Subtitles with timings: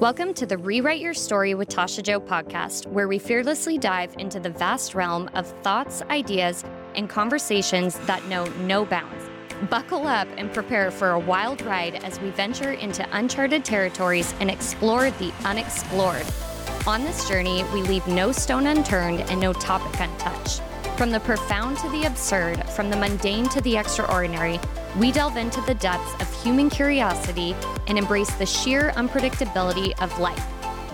[0.00, 4.40] Welcome to the Rewrite Your Story with Tasha Jo podcast, where we fearlessly dive into
[4.40, 6.64] the vast realm of thoughts, ideas,
[6.96, 9.24] and conversations that know no bounds.
[9.70, 14.50] Buckle up and prepare for a wild ride as we venture into uncharted territories and
[14.50, 16.26] explore the unexplored.
[16.88, 20.60] On this journey, we leave no stone unturned and no topic untouched.
[20.96, 24.58] From the profound to the absurd, from the mundane to the extraordinary,
[24.96, 27.54] we delve into the depths of human curiosity
[27.88, 30.46] and embrace the sheer unpredictability of life.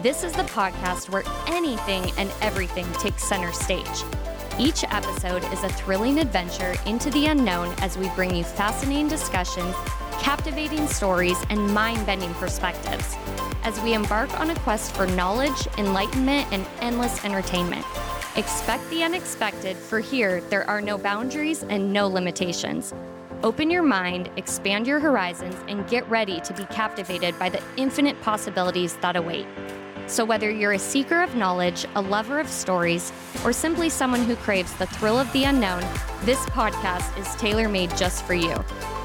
[0.03, 4.05] This is the podcast where anything and everything takes center stage.
[4.59, 9.75] Each episode is a thrilling adventure into the unknown as we bring you fascinating discussions,
[10.21, 13.17] captivating stories, and mind bending perspectives
[13.65, 17.85] as we embark on a quest for knowledge, enlightenment, and endless entertainment.
[18.37, 22.95] Expect the unexpected, for here there are no boundaries and no limitations.
[23.43, 28.21] Open your mind, expand your horizons, and get ready to be captivated by the infinite
[28.21, 29.47] possibilities that await.
[30.09, 33.11] So, whether you're a seeker of knowledge, a lover of stories,
[33.43, 35.81] or simply someone who craves the thrill of the unknown,
[36.25, 38.55] this podcast is tailor made just for you.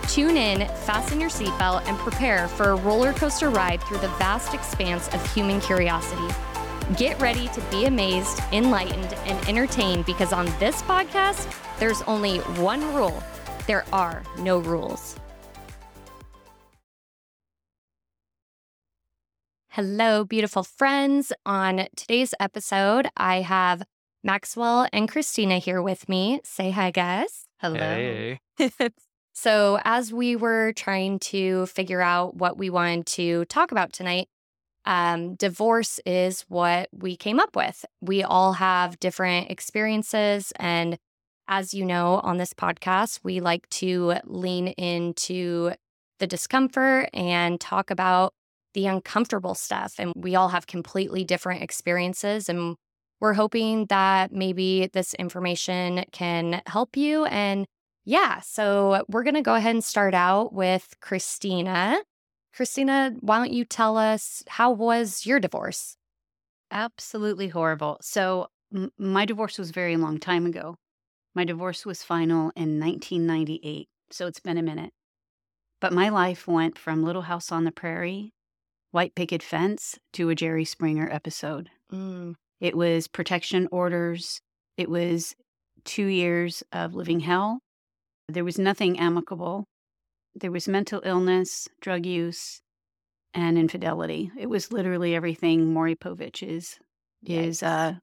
[0.09, 4.53] Tune in, fasten your seatbelt, and prepare for a roller coaster ride through the vast
[4.53, 6.27] expanse of human curiosity.
[6.97, 12.93] Get ready to be amazed, enlightened, and entertained because on this podcast, there's only one
[12.93, 13.23] rule
[13.67, 15.15] there are no rules.
[19.69, 21.33] Hello, beautiful friends.
[21.45, 23.83] On today's episode, I have
[24.23, 26.39] Maxwell and Christina here with me.
[26.45, 27.45] Say hi, guys.
[27.59, 27.77] Hello.
[27.77, 28.39] Hey.
[29.33, 34.29] so, as we were trying to figure out what we wanted to talk about tonight,
[34.85, 37.83] um, divorce is what we came up with.
[37.99, 40.97] We all have different experiences and
[41.47, 45.71] as you know, on this podcast, we like to lean into
[46.19, 48.33] the discomfort and talk about
[48.73, 49.95] the uncomfortable stuff.
[49.99, 52.49] And we all have completely different experiences.
[52.49, 52.75] And
[53.19, 57.25] we're hoping that maybe this information can help you.
[57.25, 57.65] And
[58.03, 61.97] yeah, so we're going to go ahead and start out with Christina.
[62.53, 65.97] Christina, why don't you tell us how was your divorce?
[66.71, 67.97] Absolutely horrible.
[68.01, 70.77] So, m- my divorce was very long time ago.
[71.35, 74.93] My divorce was final in 1998, so it's been a minute.
[75.81, 78.31] But my life went from Little House on the Prairie,
[78.91, 81.69] White Picket Fence, to a Jerry Springer episode.
[81.91, 82.35] Mm.
[82.61, 84.39] It was protection orders,
[84.77, 85.35] it was
[85.83, 87.59] two years of living hell.
[88.29, 89.65] There was nothing amicable.
[90.33, 92.61] There was mental illness, drug use,
[93.33, 94.31] and infidelity.
[94.37, 96.79] It was literally everything Maury Povich is
[97.25, 97.95] is uh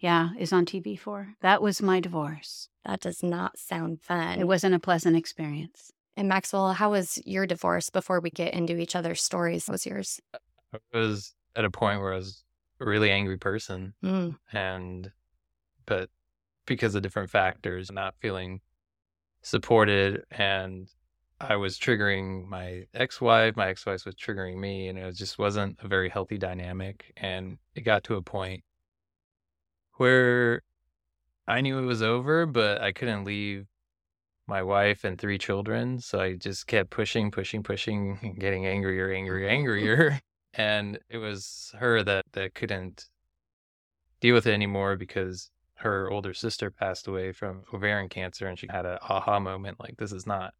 [0.00, 1.34] yeah, is on TV for.
[1.40, 2.68] That was my divorce.
[2.84, 4.40] That does not sound fun.
[4.40, 5.92] It wasn't a pleasant experience.
[6.16, 9.68] And Maxwell, how was your divorce before we get into each other's stories?
[9.68, 10.20] What was yours?
[10.34, 12.42] I was at a point where I was
[12.80, 14.36] a really angry person Mm.
[14.52, 15.10] and
[15.86, 16.08] but
[16.66, 18.60] because of different factors, not feeling
[19.42, 20.88] supported and
[21.40, 25.88] I was triggering my ex-wife, my ex-wife was triggering me and it just wasn't a
[25.88, 28.62] very healthy dynamic and it got to a point
[30.00, 30.62] where
[31.46, 33.66] I knew it was over, but I couldn't leave
[34.46, 36.00] my wife and three children.
[36.00, 40.20] So I just kept pushing, pushing, pushing, getting angrier, angrier, angrier.
[40.54, 43.10] and it was her that, that couldn't
[44.20, 48.68] deal with it anymore because her older sister passed away from ovarian cancer and she
[48.70, 50.54] had an aha moment like, this is not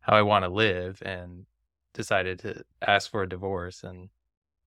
[0.00, 1.02] how I want to live.
[1.04, 1.46] And
[1.94, 3.82] decided to ask for a divorce.
[3.82, 4.10] And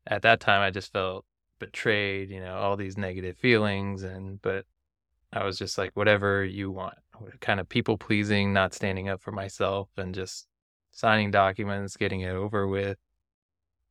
[0.08, 1.24] at that time, I just felt
[1.62, 4.04] betrayed, you know, all these negative feelings.
[4.04, 4.66] And, but
[5.32, 6.96] I was just like, whatever you want,
[7.40, 10.48] kind of people pleasing, not standing up for myself and just
[10.90, 12.98] signing documents, getting it over with.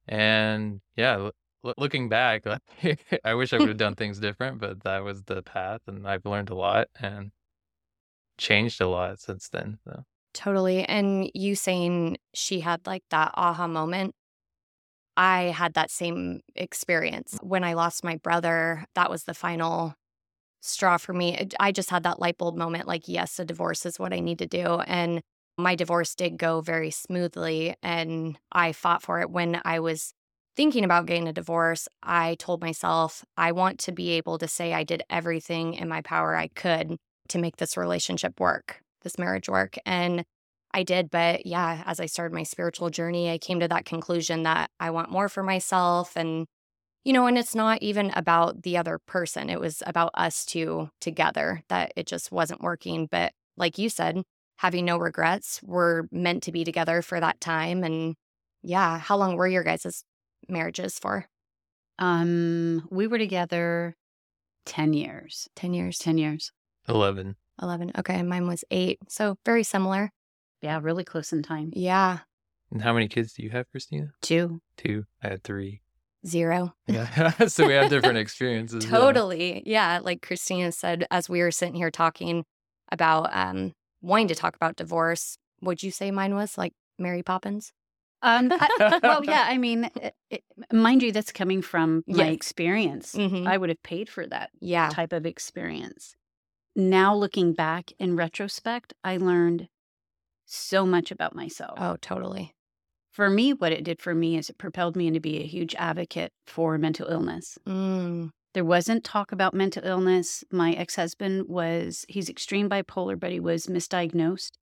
[0.08, 1.30] And yeah,
[1.64, 2.44] l- looking back,
[3.24, 5.82] I wish I would have done things different, but that was the path.
[5.86, 7.30] And I've learned a lot and
[8.36, 9.78] changed a lot since then.
[9.84, 10.04] So.
[10.34, 10.84] Totally.
[10.84, 14.14] And you saying she had like that aha moment.
[15.20, 18.86] I had that same experience when I lost my brother.
[18.94, 19.94] That was the final
[20.62, 21.46] straw for me.
[21.60, 24.38] I just had that light bulb moment like, yes, a divorce is what I need
[24.38, 24.80] to do.
[24.86, 25.20] And
[25.58, 27.74] my divorce did go very smoothly.
[27.82, 30.14] And I fought for it when I was
[30.56, 31.86] thinking about getting a divorce.
[32.02, 36.00] I told myself, I want to be able to say I did everything in my
[36.00, 36.96] power I could
[37.28, 39.76] to make this relationship work, this marriage work.
[39.84, 40.24] And
[40.72, 41.10] I did.
[41.10, 44.90] But yeah, as I started my spiritual journey, I came to that conclusion that I
[44.90, 46.16] want more for myself.
[46.16, 46.46] And,
[47.04, 50.90] you know, and it's not even about the other person, it was about us two
[51.00, 53.08] together that it just wasn't working.
[53.10, 54.22] But like you said,
[54.58, 57.82] having no regrets, we're meant to be together for that time.
[57.82, 58.14] And
[58.62, 60.04] yeah, how long were your guys'
[60.48, 61.26] marriages for?
[61.98, 63.94] Um, we were together
[64.66, 65.48] 10 years.
[65.56, 65.98] 10 years.
[65.98, 66.52] 10 years.
[66.88, 67.36] 11.
[67.62, 67.92] 11.
[67.98, 68.22] Okay.
[68.22, 68.98] Mine was eight.
[69.08, 70.10] So very similar.
[70.62, 71.70] Yeah, really close in time.
[71.74, 72.18] Yeah.
[72.70, 74.12] And how many kids do you have, Christina?
[74.22, 74.60] Two.
[74.76, 75.04] Two.
[75.22, 75.82] I had three.
[76.26, 76.74] Zero.
[76.86, 77.30] Yeah.
[77.48, 78.84] so we have different experiences.
[78.84, 78.90] yeah.
[78.90, 79.62] Totally.
[79.66, 80.00] Yeah.
[80.02, 82.44] Like Christina said, as we were sitting here talking
[82.92, 83.72] about um,
[84.02, 87.72] wanting to talk about divorce, would you say mine was like Mary Poppins?
[88.22, 90.42] Um, I- well, yeah, I mean, it, it,
[90.72, 92.34] mind you, that's coming from my Yes.
[92.34, 93.14] experience.
[93.14, 93.46] Mhm.
[93.48, 94.90] I would have paid for that Yeah.
[94.90, 96.14] type of experience.
[96.76, 99.68] Now, looking back in retrospect, I learned
[100.50, 101.78] so much about myself.
[101.78, 102.54] Oh, totally.
[103.12, 105.74] For me, what it did for me is it propelled me into be a huge
[105.76, 107.58] advocate for mental illness.
[107.66, 108.30] Mm.
[108.54, 110.44] There wasn't talk about mental illness.
[110.50, 114.52] My ex husband was, he's extreme bipolar, but he was misdiagnosed.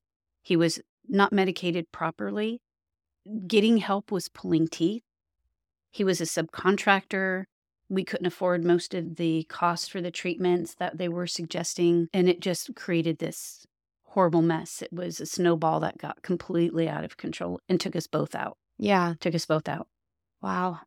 [0.43, 2.61] He was not medicated properly.
[3.47, 5.03] Getting help was pulling teeth.
[5.91, 7.45] He was a subcontractor.
[7.89, 12.07] We couldn't afford most of the costs for the treatments that they were suggesting.
[12.13, 13.65] And it just created this
[14.09, 14.81] horrible mess.
[14.81, 18.57] It was a snowball that got completely out of control and took us both out.
[18.79, 19.13] Yeah.
[19.19, 19.87] Took us both out.
[20.41, 20.79] Wow.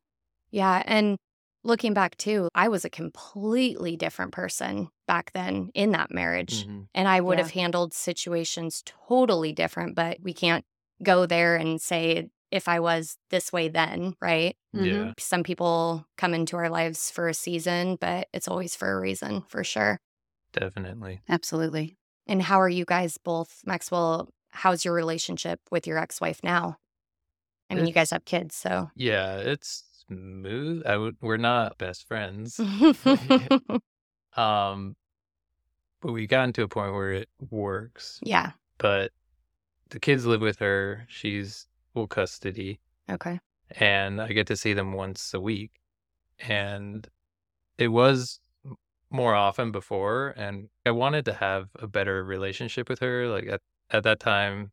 [0.52, 0.82] Yeah.
[0.86, 1.19] And
[1.64, 6.66] looking back too, I was a completely different person back then in that marriage.
[6.66, 6.88] Mhm.
[6.94, 7.40] And I would Yeah.
[7.40, 10.64] have handled situations totally different, but we can't
[11.02, 14.56] go there and say if I was this way then, right?
[14.74, 14.84] Mhm.
[14.86, 15.12] Yeah.
[15.19, 19.42] Some people come into our lives for a season, but it's always for a reason,
[19.48, 20.00] for sure.
[20.52, 21.20] Definitely.
[21.28, 21.96] Absolutely.
[22.26, 24.28] And how are you guys both, Maxwell?
[24.50, 26.76] How's your relationship with your ex wife now?
[27.70, 28.90] I mean, you guys have kids, so.
[28.94, 29.36] Yeah.
[29.36, 30.82] It's smooth.
[30.86, 32.60] I would, we're not best friends.
[34.36, 34.96] Um,
[36.00, 38.19] but we've gotten to a point where it works.
[38.22, 38.52] yeah.
[38.78, 39.12] But
[39.90, 41.04] the kids live with her.
[41.08, 42.80] She's full custody,
[43.10, 43.40] Okay.
[43.78, 45.70] and I get to see them once a week.
[46.48, 47.06] And
[47.76, 48.40] it was
[49.12, 53.29] more often before, and I wanted to have a better relationship with her.
[53.29, 53.61] Like at
[53.91, 54.73] at that time,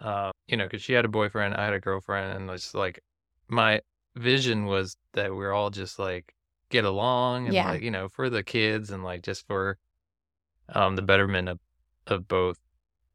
[0.00, 3.00] uh, you know, because she had a boyfriend, I had a girlfriend, and it's like
[3.48, 3.80] my
[4.16, 6.34] vision was that we're all just like
[6.70, 7.64] get along and Yeah.
[7.64, 9.78] like you know for the kids and like just for
[10.70, 11.58] um the betterment of
[12.06, 12.58] of both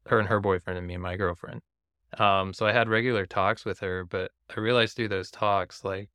[0.06, 1.60] her and her boyfriend and me and my girlfriend
[2.18, 6.10] um so i had regular talks with her but i realized through those talks like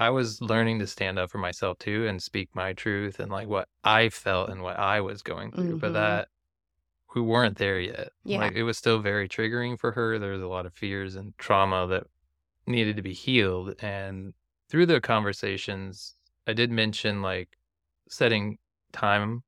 [0.00, 3.48] i was learning to stand up for myself too and speak my truth and like
[3.48, 5.94] what i felt and what i was going through but Mhm.
[5.94, 6.28] that
[7.14, 8.38] we weren't there yet Yeah.
[8.40, 11.36] like it was still very triggering for her there was a lot of fears and
[11.38, 12.04] trauma that
[12.66, 14.34] needed to be healed and
[14.68, 17.58] through the conversations i did mention like
[18.08, 18.58] setting
[18.92, 19.44] time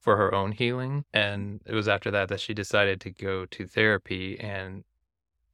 [0.00, 3.66] for her own healing and it was after that that she decided to go to
[3.66, 4.84] therapy and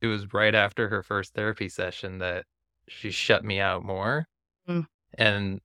[0.01, 2.47] it was right after her first therapy session that
[2.89, 4.27] she shut me out more
[4.69, 4.87] Mm.
[5.19, 5.61] and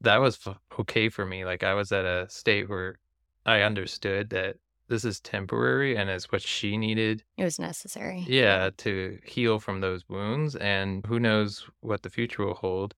[0.00, 2.98] that was f- okay for me like i was at a state where
[3.46, 4.56] i understood that
[4.88, 8.24] this is temporary and it's what she needed It was necessary.
[8.28, 12.94] yeah to heal from those wounds and who knows what the future will hold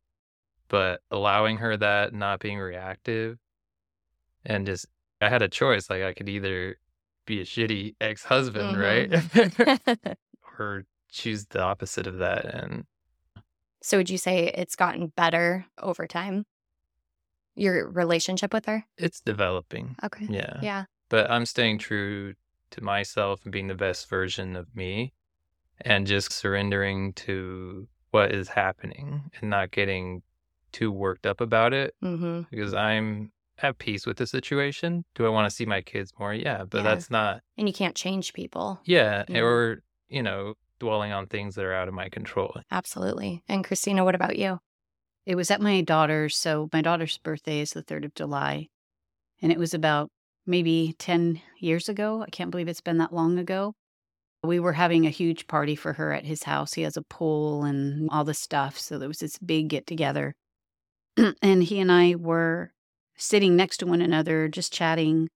[0.68, 3.38] but allowing her that not being reactive
[4.46, 4.86] and just
[5.20, 6.76] i had a choice like i could either
[7.26, 9.60] be a shitty ex-husband Mm-hmm.
[10.00, 10.16] right
[10.58, 12.84] or choose the opposite of that and
[13.82, 16.44] so would you say it's gotten better over time?
[17.56, 18.84] Your relationship with her?
[18.96, 20.26] it's developing Okay.
[20.30, 20.84] yeah Yeah.
[21.08, 22.34] but i'm staying true
[22.70, 25.12] to myself and being the best version of me
[25.80, 30.22] and just surrendering to what is happening and not getting
[30.72, 32.42] too worked up about it Mm-hmm.
[32.50, 33.32] because I'm
[33.62, 35.04] at peace with the situation.
[35.14, 36.32] Do I want to see my kids more?
[36.32, 36.82] Yeah, but Yeah.
[36.84, 38.80] that's not, And you can't change people.
[38.84, 42.56] yeah, or, you know, dwelling on things that are out of my control.
[42.72, 43.44] Absolutely.
[43.48, 44.58] And Christina, what about you?
[45.26, 46.36] It was at my daughter's.
[46.36, 48.68] So my daughter's birthday is the 3rd of July.
[49.40, 50.10] And it was about
[50.46, 52.22] maybe 10 years ago.
[52.22, 53.74] I can't believe it's been that long ago.
[54.42, 56.72] We were having a huge party for her at his house.
[56.72, 58.78] He has a pool and all the stuff.
[58.78, 60.34] So there was this big get together.
[61.42, 62.72] and he and I were
[63.16, 65.28] sitting next to one another, just chatting.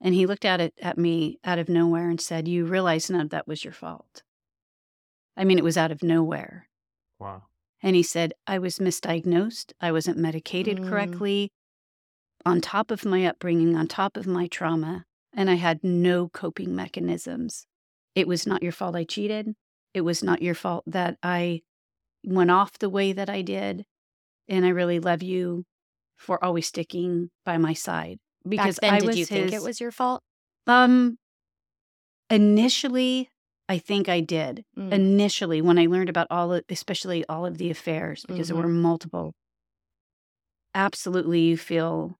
[0.00, 3.20] And he looked at it at me out of nowhere and said, You realize none
[3.20, 4.22] of that was your fault.
[5.38, 6.68] I mean, it was out of nowhere.
[7.18, 7.44] Wow.
[7.82, 9.72] And he said, I was misdiagnosed.
[9.80, 10.88] I wasn't medicated Mm.
[10.88, 11.52] correctly.
[12.44, 16.74] On top of my upbringing, on top of my trauma, and I had no coping
[16.74, 17.66] mechanisms.
[18.14, 19.54] It was not your fault I cheated.
[19.94, 21.62] It was not your fault that I
[22.24, 23.84] went off the way that I did.
[24.48, 25.64] And I really love you
[26.16, 28.18] for always sticking by my side.
[28.48, 30.22] Because Back then, I did was you think it was your fault?
[30.66, 31.18] um,
[32.30, 33.30] initially,
[33.68, 34.92] I think I did Mm.
[34.92, 38.54] initially when I learned about all of, especially all of the affairs, because Mhm.
[38.54, 39.34] there were multiple.
[40.74, 42.18] Absolutely, you feel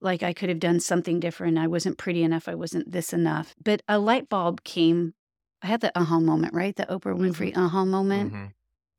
[0.00, 1.58] like I could have done something different.
[1.58, 2.48] I wasn't pretty enough.
[2.48, 3.54] I wasn't this enough.
[3.62, 5.14] But a light bulb came.
[5.62, 6.76] I had the aha moment, right?
[6.76, 8.32] The Oprah Winfrey aha moment.
[8.32, 8.52] Mhm.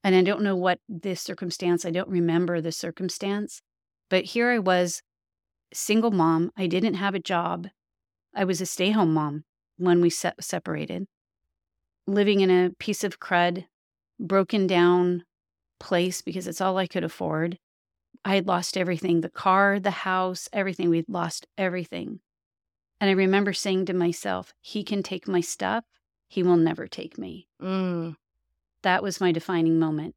[0.04, 3.62] And I don't know what this circumstance, I don't remember the circumstance,
[4.10, 5.02] but here I was,
[5.74, 6.52] single mom.
[6.56, 7.70] I didn't have a job.
[8.34, 9.46] I was a stay home mom
[9.78, 11.08] when we se- separated,
[12.08, 13.66] living in a piece of crud,
[14.20, 15.24] broken down
[15.80, 17.58] place because it's all I could afford.
[18.24, 20.90] I had lost everything the car, the house, everything.
[20.90, 22.20] We'd lost everything.
[23.00, 25.84] And I remember saying to myself, He can take my stuff,
[26.28, 27.48] He will never take me.
[27.62, 28.16] Mm.
[28.84, 30.16] That was my defining moment.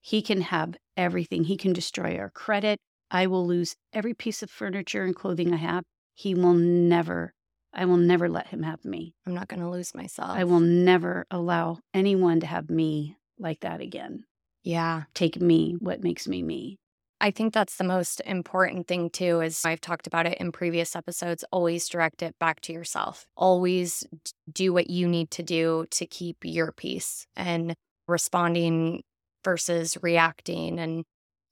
[0.00, 1.44] He can have everything.
[1.44, 2.78] He can destroy our credit.
[3.10, 5.84] I will lose every piece of furniture and clothing I have.
[6.14, 7.34] He will never,
[7.72, 9.14] I will never let him have me.
[9.26, 10.30] I'm not going to lose myself.
[10.30, 14.24] I will never allow anyone to have me like that again.
[14.62, 15.04] Yeah.
[15.14, 16.78] Take me, what makes me me.
[17.20, 20.96] I think that's the most important thing too is I've talked about it in previous
[20.96, 23.26] episodes always direct it back to yourself.
[23.36, 24.04] Always
[24.50, 27.74] do what you need to do to keep your peace and
[28.08, 29.02] responding
[29.44, 31.04] versus reacting and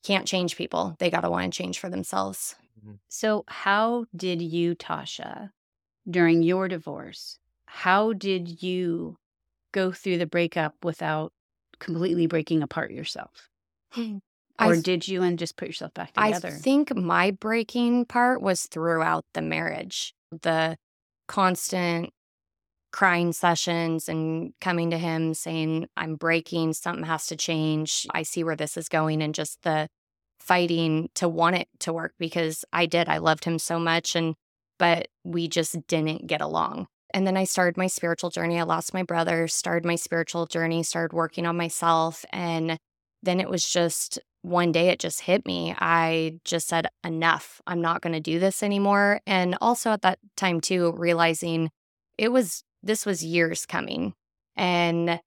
[0.05, 0.97] can't change people.
[0.99, 2.57] They got to want to change for themselves.
[2.81, 2.95] Mm-hmm.
[3.09, 5.51] So, how did you, Tasha,
[6.09, 9.17] during your divorce, how did you
[9.73, 11.33] go through the breakup without
[11.79, 13.49] completely breaking apart yourself?
[13.93, 14.19] Hmm.
[14.59, 16.49] I Or th- did you and just put yourself back together?
[16.49, 20.15] I think my breaking part was throughout the marriage.
[20.43, 20.77] The
[21.29, 22.13] constant
[22.91, 28.07] crying sessions and coming to him saying, I'm breaking, something has to change.
[28.13, 29.89] I see where this is going, and just the
[30.41, 33.09] fighting to want it to work because I did.
[33.09, 34.17] I loved him so much.
[34.17, 34.35] And,
[34.79, 36.87] but we just didn't get along.
[37.15, 38.59] And then I started my spiritual journey.
[38.59, 42.25] I lost my brother, started my spiritual journey, started working on myself.
[42.33, 42.79] And
[43.23, 45.75] then it was just one day it just hit me.
[45.79, 47.61] I just said, enough.
[47.67, 49.21] I'm not going to do this anymore.
[49.27, 51.71] And also at that time, too, realizing
[52.19, 54.15] it was, this was years coming.
[54.57, 55.21] And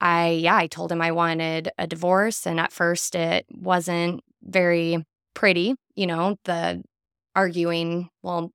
[0.00, 2.46] I, yeah, I told him I wanted a divorce.
[2.46, 6.82] And at first it wasn't very pretty, you know, the
[7.34, 8.52] arguing, well,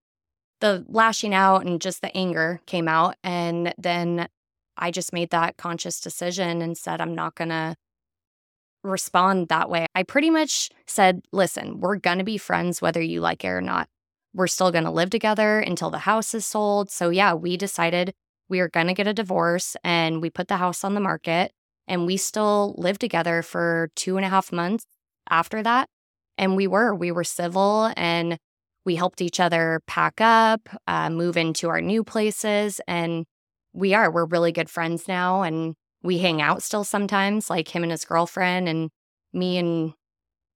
[0.60, 3.16] the lashing out and just the anger came out.
[3.24, 4.28] And then
[4.78, 7.76] I just made that conscious decision and said, I'm not going to
[8.84, 9.86] respond that way.
[9.96, 13.62] I pretty much said, listen, we're going to be friends whether you like it or
[13.62, 13.88] not.
[14.34, 16.90] We're still going to live together until the house is sold.
[16.92, 18.14] So, yeah, we decided
[18.50, 21.52] we are going to get a divorce and we put the house on the market
[21.88, 24.86] and we still lived together for two and a half months
[25.30, 25.90] after that.
[26.38, 28.38] And we were, we were civil and
[28.88, 32.80] we helped each other pack up, uh, move into our new places.
[32.88, 33.26] And
[33.74, 35.42] we are, we're really good friends now.
[35.42, 38.90] And we hang out still sometimes, like him and his girlfriend, and
[39.34, 39.94] me and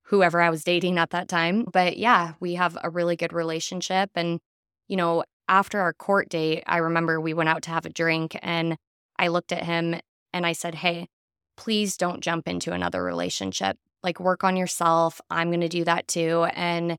[0.04, 1.66] whoever I was dating at that time.
[1.74, 4.10] But yeah, we have a really good relationship.
[4.16, 4.40] And,
[4.88, 8.38] you know, after our court date, I remember we went out to have a drink
[8.42, 8.78] and
[9.20, 10.00] I looked at him
[10.32, 11.10] and I said, Hey,
[11.58, 13.76] please don't jump into another relationship.
[14.04, 15.20] Like, work on yourself.
[15.30, 16.46] I'm going to do that too.
[16.54, 16.96] And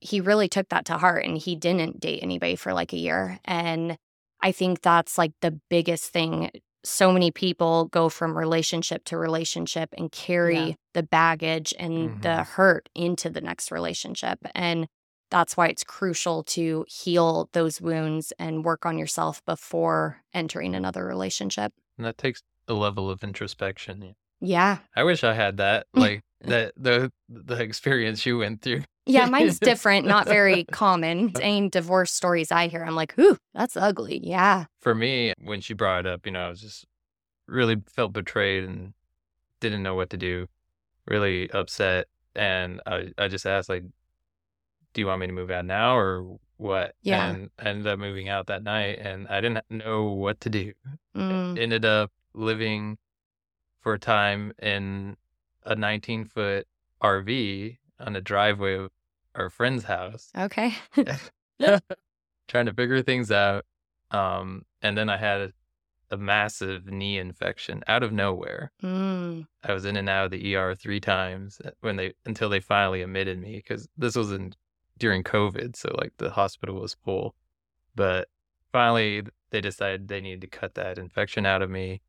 [0.00, 3.38] he really took that to heart and he didn't date anybody for like a year.
[3.44, 3.96] And
[4.42, 6.50] I think that's like the biggest thing
[6.84, 10.74] so many people go from relationship to relationship and carry Yeah.
[10.94, 12.46] the baggage and the Mhm.
[12.46, 14.38] hurt into the next relationship.
[14.54, 14.86] And
[15.30, 21.04] that's why it's crucial to heal those wounds and work on yourself before entering another
[21.04, 21.72] relationship.
[21.98, 24.00] And that takes a level of introspection.
[24.02, 24.12] yeah.
[24.40, 24.78] Yeah.
[24.94, 28.84] I wish I had that, like that the the experience you went through.
[29.08, 31.32] Yeah, mine's different, not very common.
[31.40, 34.20] Any divorce stories I hear, I'm like, ooh, that's ugly.
[34.22, 34.66] Yeah.
[34.80, 36.86] For me, when she brought it up, you know, I was just
[37.46, 38.92] really felt betrayed and
[39.60, 40.46] didn't know what to do,
[41.06, 43.84] really upset, and I I just asked like,
[44.92, 47.28] "Do you want me to move out now or what?" Yeah.
[47.28, 50.72] And I ended up moving out that night, and I didn't know what to do.
[51.16, 51.58] Mm.
[51.58, 52.98] Ended up living
[53.80, 55.16] for a time in
[55.64, 56.66] a 19 foot
[57.02, 58.90] RV on the driveway of
[59.34, 60.74] our friend's house, Okay.
[62.48, 63.64] trying to figure things out.
[64.10, 65.52] Um, and then I had
[66.10, 68.72] a, massive knee infection out of nowhere.
[68.82, 69.46] Mm.
[69.62, 72.60] I was in and out of the ER three times uh, when they until they
[72.60, 74.54] finally admitted me because this was in
[74.98, 77.34] during COVID, so like the hospital was full.
[77.94, 78.28] But
[78.72, 82.00] finally, they decided they needed to cut that infection out of me.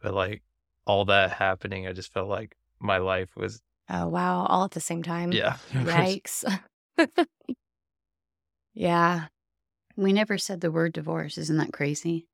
[0.00, 0.42] But like
[0.86, 4.46] all that happening, I just felt like my life was Oh, wow.
[4.46, 5.32] All at the same time.
[5.32, 5.56] yeah.
[5.72, 6.44] Yikes.
[8.74, 9.26] yeah.
[9.96, 11.36] We never said the word divorce.
[11.38, 12.26] Isn't that crazy?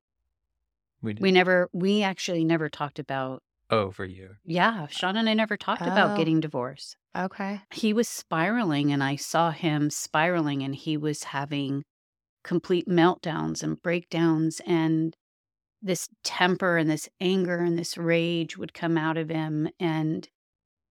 [1.02, 1.22] We did.
[1.22, 4.30] We never, we actually never talked about, oh, for you.
[4.44, 6.16] yeah, Sean and I never talked about Oh.
[6.16, 6.96] getting divorced.
[7.16, 7.60] Okay.
[7.72, 11.84] He was spiraling and I saw him spiraling and he was having
[12.44, 15.16] complete meltdowns and breakdowns and
[15.82, 20.28] this temper and this anger and this rage would come out of him and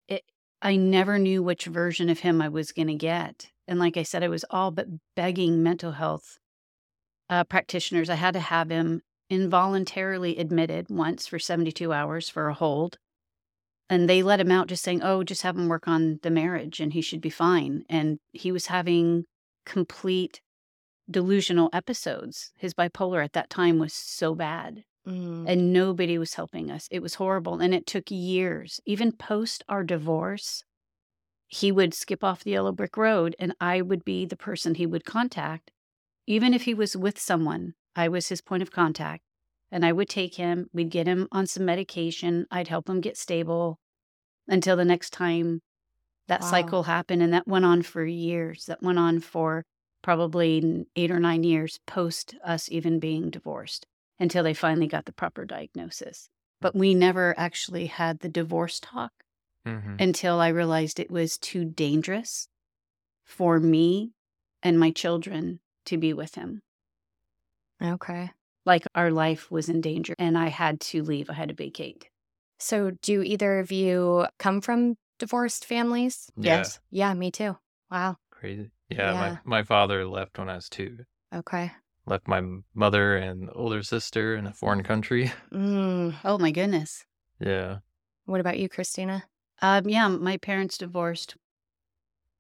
[0.09, 0.23] it
[0.65, 3.51] I never knew which version of him I was going to get.
[3.69, 6.39] And like I said I was all but begging mental health
[7.29, 12.55] uh, practitioners I had to have him involuntarily admitted once for 72 hours for a
[12.55, 12.99] hold
[13.89, 16.81] and they let him out just saying oh just have him work on the marriage
[16.81, 19.25] and he should be fine and he was having
[19.65, 20.43] complete
[21.11, 25.47] delusional episodes his bipolar at that time was so bad Mm.
[25.47, 29.85] and nobody was helping us it was horrible and it took years even post our
[29.85, 30.65] divorce
[31.49, 34.87] he would skip off the yellow brick road and i would be the person he
[34.87, 35.71] would contact
[36.27, 39.25] even if he was with someone i was his point of contact
[39.73, 43.17] and i would take him we'd get him on some medication i'd help him get
[43.19, 43.79] stable
[44.49, 45.61] until the next time
[46.29, 46.45] that Wow.
[46.45, 49.65] cycle happened and that went on for years that went on for
[50.03, 53.87] probably eight or nine years post us even being divorced
[54.19, 56.29] until they finally got the proper diagnosis
[56.61, 59.13] but we never actually had the divorce talk
[59.67, 62.49] hmm until I realized it was too dangerous
[63.25, 64.13] for me
[64.63, 66.63] and my children to be with him.
[67.83, 68.31] Okay.
[68.65, 71.29] Like our life was in danger and I had to leave.
[71.31, 72.09] I had to vacate.
[72.59, 76.31] So, do either of you come from divorced families?
[76.37, 76.65] Yeah.
[76.91, 77.59] Yeah, me too.
[77.91, 78.17] Wow.
[78.31, 78.71] Crazy.
[78.89, 79.39] Yeah, Yeah.
[79.45, 81.05] My, my father left when I was two.
[81.35, 81.73] Okay.
[82.07, 82.43] Left my
[82.75, 85.33] mother and older sister in a foreign country.
[85.53, 86.15] Mm.
[86.25, 87.05] Oh my goodness.
[87.41, 87.79] Yeah.
[88.27, 89.25] What about you, Christina?
[89.63, 91.37] Um, yeah, my parents divorced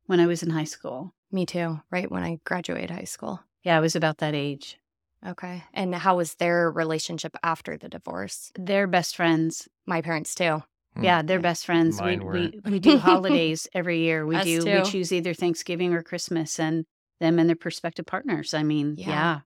[0.06, 1.14] when I was in high school.
[1.32, 1.80] Me too.
[1.90, 3.40] Right when I graduated high school.
[3.62, 4.78] Yeah, I was about that age.
[5.26, 5.64] Okay.
[5.72, 8.52] And how was their relationship after the divorce?
[8.58, 9.66] They're best friends.
[9.86, 10.62] My parents too.
[10.98, 11.04] Mm.
[11.04, 11.98] Yeah, they're best friends.
[11.98, 12.70] We, Mine we weren't.
[12.70, 14.26] we do holidays every year.
[14.26, 14.74] We Us do too.
[14.74, 16.84] we choose either Thanksgiving or Christmas and
[17.20, 18.52] them and their prospective partners.
[18.52, 19.08] I mean, Yeah.
[19.08, 19.40] yeah.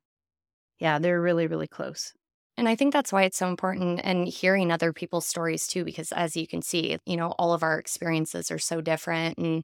[0.78, 2.12] Yeah, they're really, really close.
[2.56, 6.12] And I think that's why it's so important and hearing other people's stories too, because
[6.12, 9.62] as you can see, you know, all of our experiences are so different and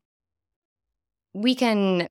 [1.33, 2.09] we can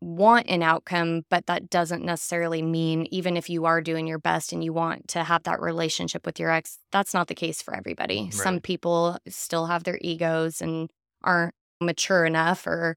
[0.00, 4.52] want an outcome, but that doesn't necessarily mean even if you are doing your best
[4.52, 7.74] and you want to have that relationship with your ex, that's not the case for
[7.74, 8.28] everybody.
[8.30, 10.90] Some people still have their egos and
[11.24, 12.96] aren't mature enough, or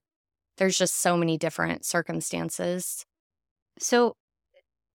[0.58, 3.04] there's just so many different circumstances.
[3.78, 4.16] So,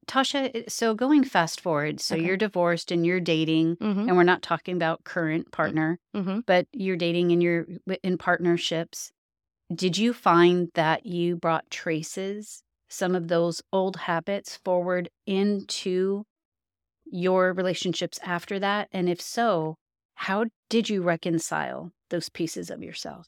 [0.07, 2.25] Tasha, so going fast forward, so Okay.
[2.25, 4.07] you're divorced and you're dating, Mm-hmm.
[4.07, 6.39] and we're not talking about current partner, Mm-hmm.
[6.45, 7.65] but you're dating and you're
[8.03, 9.11] in partnerships.
[9.73, 16.23] Did you find that you brought traces, some of those old habits forward into
[17.05, 18.89] your relationships after that?
[18.91, 19.75] And if so,
[20.15, 23.27] how did you reconcile those pieces of yourself?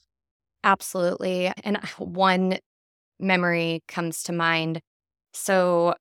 [0.62, 1.52] Absolutely.
[1.64, 2.58] And one
[3.18, 4.80] memory comes to mind.
[5.32, 5.94] So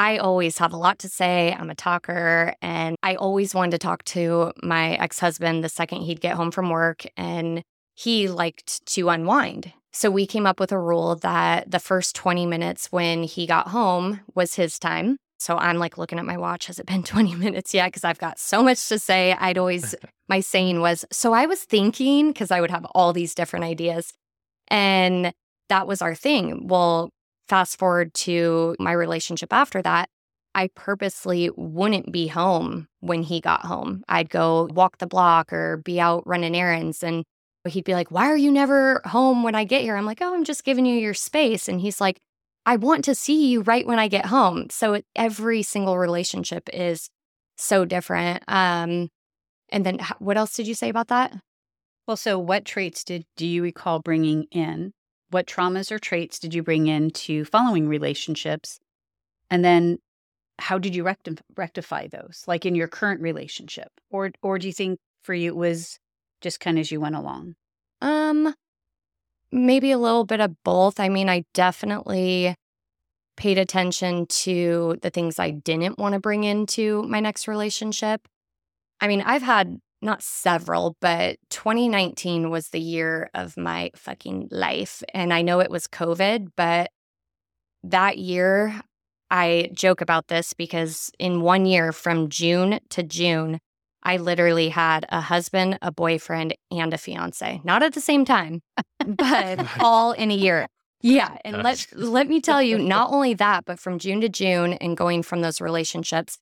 [0.00, 1.52] I always have a lot to say.
[1.52, 6.00] I'm a talker, and I always wanted to talk to my ex husband the second
[6.00, 7.62] he'd get home from work, and
[7.96, 9.74] he liked to unwind.
[9.92, 13.68] So we came up with a rule that the first 20 minutes when he got
[13.68, 15.18] home was his time.
[15.38, 16.68] So I'm like looking at my watch.
[16.68, 17.88] Has it been 20 minutes yet?
[17.88, 19.34] Because I've got so much to say.
[19.38, 19.94] I'd always
[20.30, 24.14] my saying was, So I was thinking, because I would have all these different ideas.
[24.68, 25.34] And
[25.68, 26.68] that was our thing.
[26.68, 27.10] Well,
[27.50, 30.08] fast forward to my relationship after that,
[30.54, 34.04] I purposely wouldn't be home when he got home.
[34.08, 37.02] I'd go walk the block or be out running errands.
[37.02, 37.24] And
[37.68, 39.96] he'd be like, Why are you never home when I get here?
[39.96, 41.68] I'm like, Oh, I'm just giving you your space.
[41.68, 42.20] And he's like,
[42.66, 44.68] I want to see you right when I get home.
[44.70, 47.10] So every single relationship is
[47.56, 48.44] so different.
[48.46, 49.08] Um,
[49.70, 51.34] and then what else did you say about that?
[52.06, 54.92] Well, so what traits did do you recall bringing in?
[55.30, 58.78] What traumas or traits did you bring into following relationships?
[59.50, 59.98] And then
[60.58, 63.88] how did you recti- rectify those like in your current relationship?
[64.10, 65.98] Or or do you think for you it was
[66.40, 67.54] just kind of as you went along?
[68.00, 68.54] Um,
[69.52, 71.00] maybe a little bit of both.
[71.00, 72.54] I mean, I definitely
[73.36, 78.28] paid attention to the things I didn't want to bring into my next relationship.
[79.00, 85.02] I mean, I've had not several, but 2019 was the year of my fucking life.
[85.12, 86.90] And I know it was COVID, but
[87.82, 88.80] that year,
[89.30, 93.60] I joke about this because in one year from June to June,
[94.02, 97.60] I literally had a husband, a boyfriend, and a fiance.
[97.64, 98.62] Not at the same time,
[99.06, 100.66] but all in a year.
[101.02, 104.74] Yeah, and let let me tell you, not only that, but from June to June
[104.74, 106.38] and going from those relationships,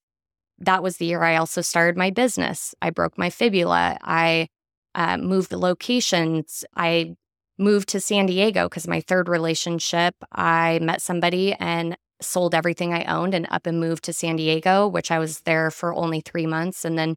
[0.60, 2.74] that was the year I also started my business.
[2.82, 3.98] I broke my fibula.
[4.02, 4.48] I
[4.94, 6.64] uh, moved the locations.
[6.76, 7.14] I
[7.58, 13.04] moved to San Diego because my third relationship, I met somebody and sold everything I
[13.04, 16.46] owned and up and moved to San Diego, which I was there for only three
[16.46, 17.16] months and then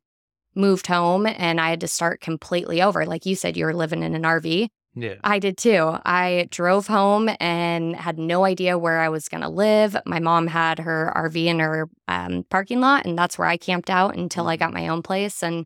[0.54, 3.06] moved home and I had to start completely over.
[3.06, 4.68] Like you said, you were living in an RV.
[4.94, 5.16] Yeah.
[5.24, 5.98] I did too.
[6.06, 9.96] I drove home and had no idea where I was going to live.
[10.06, 13.90] My mom had her RV in her um, parking lot, and that's where I camped
[13.90, 15.42] out until I got my own place.
[15.42, 15.66] And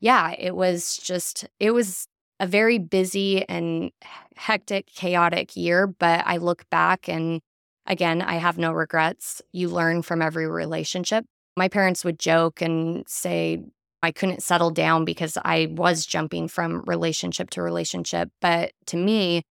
[0.00, 2.06] yeah, it was just, it was
[2.40, 3.90] a very busy and
[4.36, 5.86] hectic, chaotic year.
[5.86, 7.40] But I look back and
[7.86, 9.42] again, I have no regrets.
[9.52, 11.24] You learn from every relationship.
[11.56, 13.62] My parents would joke and say,
[14.02, 18.30] I couldn't settle down because I was jumping from relationship to relationship.
[18.40, 19.42] But to me,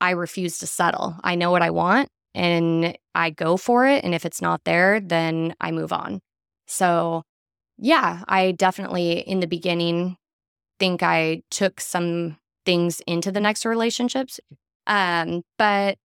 [0.00, 1.16] I refuse to settle.
[1.22, 4.04] I know what I want and I go for it.
[4.04, 6.20] And if it's not there, then I move on.
[6.66, 7.22] So,
[7.76, 10.16] yeah, I definitely in the beginning
[10.78, 14.40] think I took some things into the next relationships.
[14.86, 15.98] Um, but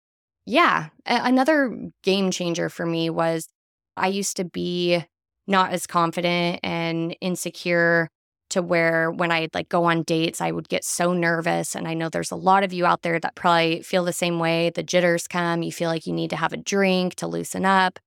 [0.46, 3.48] yeah, a- another game changer for me was
[3.96, 5.04] I used to be
[5.46, 8.08] not as confident and insecure
[8.50, 11.74] to where when I'd like go on dates, I would get so nervous.
[11.74, 14.38] And I know there's a lot of you out there that probably feel the same
[14.38, 14.70] way.
[14.70, 17.98] The jitters come, you feel like you need to have a drink to loosen up.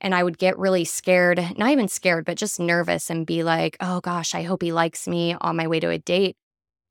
[0.00, 3.76] And I would get really scared, not even scared, but just nervous and be like,
[3.80, 6.36] oh gosh, I hope he likes me on my way to a date.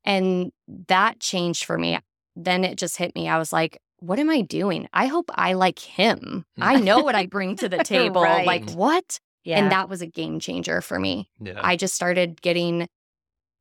[0.04, 0.50] And
[0.88, 1.98] that changed for me.
[2.34, 3.28] Then it just hit me.
[3.28, 4.88] I was like, what am I doing?
[4.92, 6.44] I hope I like him.
[6.60, 8.22] I know what I bring to the table.
[8.22, 8.46] Right.
[8.46, 9.20] Like, what?
[9.46, 9.60] Yeah.
[9.60, 11.30] And that was a game changer for me.
[11.40, 11.60] Yeah.
[11.62, 12.88] I just started getting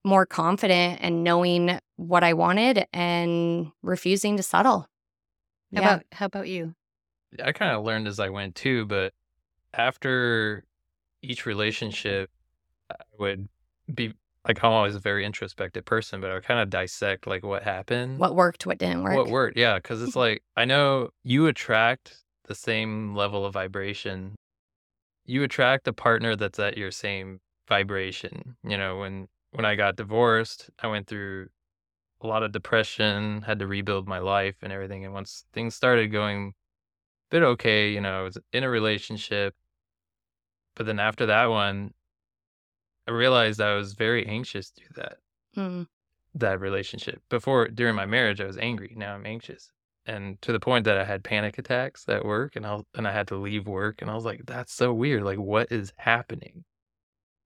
[0.04, 4.88] more confident and knowing what I wanted and refusing to settle.
[5.76, 6.74] how about how about you?
[7.44, 9.14] I kind of learned as I went too, but
[9.76, 10.64] after
[11.22, 12.32] each relationship,
[12.90, 13.48] I would
[13.94, 14.14] be
[14.48, 17.62] like, I'm always a very introspective person, but I would kind of dissect like what
[17.62, 19.16] happened, what worked, what didn't work.
[19.16, 19.58] what worked.
[19.58, 19.80] Yeah.
[19.80, 24.36] Cause it's like, I know you attract the same level of vibration.
[25.26, 28.58] You attract a partner that's at your same vibration.
[28.64, 31.50] You know, when, when I got divorced, I went through
[32.22, 35.04] a lot of depression, had to rebuild my life and everything.
[35.04, 39.56] And once things started going a bit okay, you know, I was in a relationship.
[40.76, 41.94] But then after that one,
[43.08, 45.18] I realized I was very anxious through that
[45.56, 45.88] Mm.
[46.34, 47.22] that relationship.
[47.30, 48.94] Before during my marriage, I was angry.
[48.96, 49.72] Now I'm anxious.
[50.06, 53.08] And to the point that I had panic attacks at work and I was, and
[53.08, 55.24] I had to leave work and I was like that's so weird.
[55.24, 56.64] Like what is happening?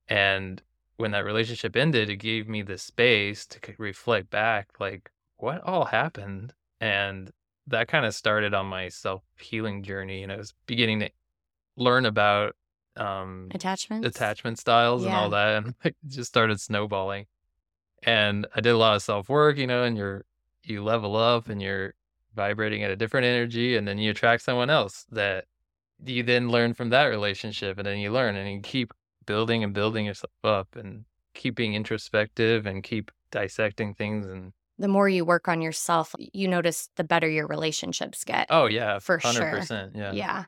[0.08, 0.62] And
[0.98, 5.86] when that relationship ended, it gave me the space to reflect back like what all
[5.86, 7.32] happened and
[7.68, 11.10] that kind of started on my self-healing journey and I was beginning to
[11.78, 12.56] learn about
[12.98, 14.06] um Attachments?
[14.06, 17.28] attachment styles and all that and it just started snowballing
[18.04, 20.26] and i did a lot of self work you know and you're
[20.64, 21.94] you level up and you're
[22.40, 25.44] vibrating at a different energy and then you attract someone else that
[26.06, 28.94] you then learn from that relationship and then you learn and you keep
[29.26, 34.88] building and building yourself up and keep being introspective and keep dissecting things and The
[34.88, 38.48] more you work on yourself, you notice the better your relationships get.
[38.50, 39.32] oh yeah For sure.
[39.32, 40.46] 100% yeah yeah.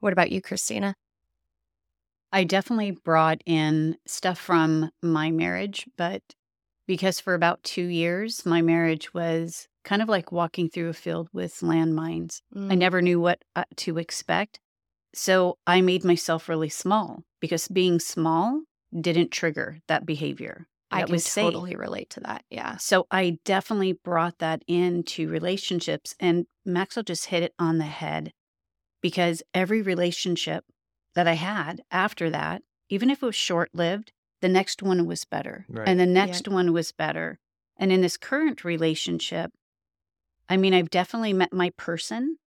[0.00, 0.94] What about you, Christina?
[2.32, 6.22] I definitely brought in stuff from my marriage, but
[6.86, 11.28] because for about two years, my marriage was kind of like walking through a field
[11.32, 12.42] with landmines.
[12.54, 12.78] I Mm.
[12.78, 14.60] never knew what uh, to expect.
[15.14, 20.66] So I made myself really small because being small didn't trigger that behavior.
[20.90, 21.44] I That can was safe.
[21.44, 22.44] totally relate to that.
[22.50, 22.76] Yeah.
[22.76, 26.14] So I definitely brought that into relationships.
[26.20, 28.32] And Maxwell just hit it on the head
[29.00, 30.64] because every relationship
[31.14, 35.24] that I had after that, even if it was short lived, the next one was
[35.24, 35.64] better.
[35.68, 35.88] Right.
[35.88, 37.38] And the next one was better.
[37.78, 39.52] And in this current relationship,
[40.48, 42.38] I mean, I've definitely met my person.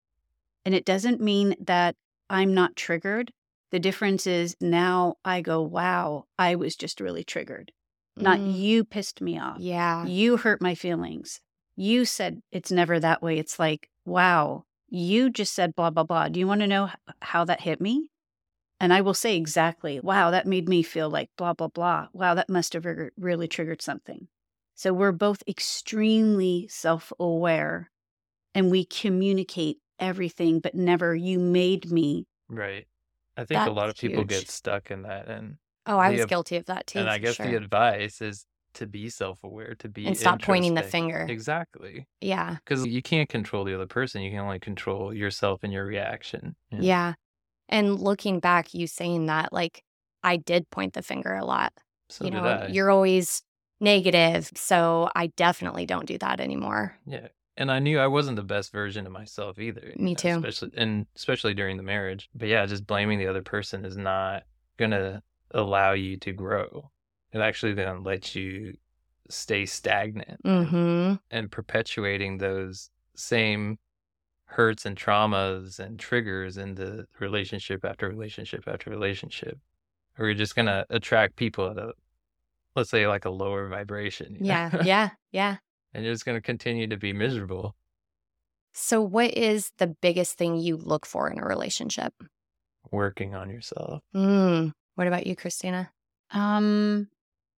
[0.65, 1.95] And it doesn't mean that
[2.29, 3.31] I'm not triggered.
[3.71, 7.71] The difference is now I go, wow, I was just really triggered.
[8.15, 8.55] Not Mm.
[8.55, 9.59] you pissed me off.
[9.59, 10.05] Yeah.
[10.05, 11.39] You hurt my feelings.
[11.75, 13.37] You said it's never that way.
[13.37, 16.27] It's like, wow, you just said blah, blah, blah.
[16.27, 16.89] Do you want to know
[17.21, 18.09] how that hit me?
[18.81, 22.07] And I will say exactly, wow, that made me feel like blah, blah, blah.
[22.13, 22.85] Wow, that must have
[23.17, 24.27] really triggered something.
[24.79, 27.91] So we're both extremely self aware
[28.55, 32.27] and we communicate everything, but never, you made me.
[32.47, 32.87] right
[33.35, 36.25] i think a lot of That's people get stuck in that and Oh, I was
[36.27, 36.99] guilty of that too.
[36.99, 37.45] and I guess sure.
[37.47, 41.25] the advice is to be self-aware, to be and stop pointing the finger.
[41.27, 42.55] Exactly, Yeah.
[42.63, 44.21] because you can't control the other person.
[44.21, 46.55] You can only control yourself and your reaction.
[46.71, 46.83] you know?
[46.85, 47.13] Yeah.
[47.67, 49.83] And looking back, you saying that, like,
[50.23, 51.73] I did point the finger a lot.
[52.09, 52.67] So you know, I.
[52.67, 53.41] you're always
[53.79, 54.51] negative.
[54.55, 56.97] So I definitely don't do that anymore.
[57.05, 57.27] Yeah.
[57.57, 59.93] And I knew I wasn't the best version of myself either.
[59.97, 60.29] Me too.
[60.37, 62.29] Especially and especially during the marriage.
[62.33, 64.43] But yeah, just blaming the other person is not
[64.77, 66.89] gonna allow you to grow.
[67.33, 68.75] It actually gonna let you
[69.29, 71.15] stay stagnant Mm-hmm.
[71.31, 73.77] and perpetuating those same
[74.45, 79.59] hurts and traumas and triggers into relationship after relationship after relationship.
[80.17, 81.91] Or you're just gonna attract people at a
[82.75, 84.35] let's say like a lower vibration.
[84.35, 84.47] you know?
[84.47, 84.81] Yeah.
[84.83, 85.09] yeah.
[85.31, 85.55] Yeah.
[85.93, 87.75] and you're just gonna continue to be miserable.
[88.73, 92.13] So, what is the biggest thing you look for in a relationship?
[92.91, 94.01] working on yourself.
[94.15, 94.71] Mm.
[94.95, 95.91] What about you, Christina?
[96.31, 97.07] Um,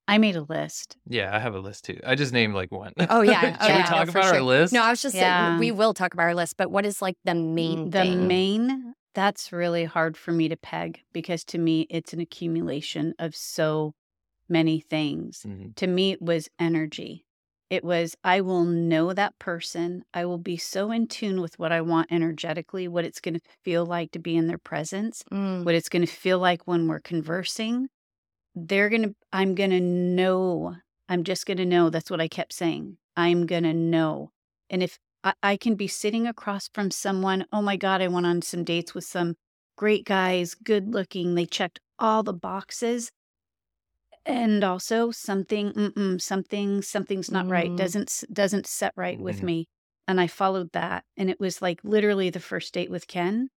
[0.08, 0.98] I made a list.
[1.08, 2.00] Yeah, I have a list too.
[2.06, 2.94] I just named like one.
[3.10, 3.42] Oh, yeah.
[3.42, 4.74] Should Oh, we yeah, talk no, for about our list?
[4.74, 5.50] No, I was just Yeah.
[5.50, 8.28] saying we will talk about our list, but what is like the main the thing?
[8.28, 13.36] main that's really hard for me to peg because to me it's an accumulation of
[13.36, 13.94] so
[14.50, 15.44] many things.
[15.48, 15.76] Mhm.
[15.76, 17.26] To me it was energy.
[17.70, 20.04] It was I will know that person.
[20.14, 23.42] I will be so in tune with what I want energetically, what it's going to
[23.64, 25.66] feel like to be in their presence, Mm.
[25.66, 27.90] what it's going to feel like when we're conversing.
[28.56, 30.76] They're going to I'm going to know.
[31.08, 31.90] I'm just going to know.
[31.90, 32.98] That's what I kept saying.
[33.16, 34.32] I'm going to know.
[34.70, 38.26] And if I, I can be sitting across from someone, oh my God, I went
[38.26, 39.36] on some dates with some
[39.78, 41.36] great guys, good looking.
[41.36, 43.12] They checked all the boxes.
[44.30, 47.70] And also something, mm-mm, something, something's not right.
[47.72, 47.78] Mm.
[47.78, 49.44] Doesn't doesn't set right with Mhm.
[49.44, 49.68] me.
[50.08, 53.50] And I followed that, and it was like literally the first date with Ken.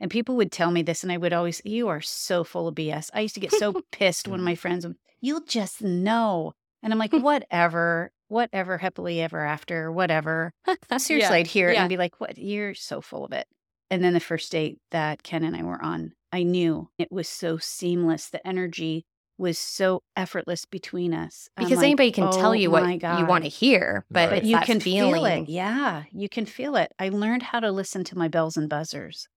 [0.00, 2.74] And people would tell me this, and I would always, "You are so full of
[2.74, 6.92] BS." I used to get so pissed when my friends would, "You'll just know," and
[6.92, 10.52] I'm like, "Whatever, whatever, happily ever after, whatever."
[10.98, 11.80] Seriously, I'd hear it yeah.
[11.82, 12.38] and be like, "What?
[12.38, 13.46] You're so full of it."
[13.90, 17.28] And then the first date that Ken and I were on, I knew it was
[17.28, 18.28] so seamless.
[18.30, 19.06] The energy
[19.42, 21.48] was so effortless between us.
[21.56, 24.40] Because like, anybody can tell "Oh you what my you want to hear, but, Right.
[24.40, 25.12] But you can feeling.
[25.14, 25.48] feel it.
[25.48, 26.92] Yeah, you can feel it.
[26.98, 29.28] I learned how to listen to my bells and buzzers.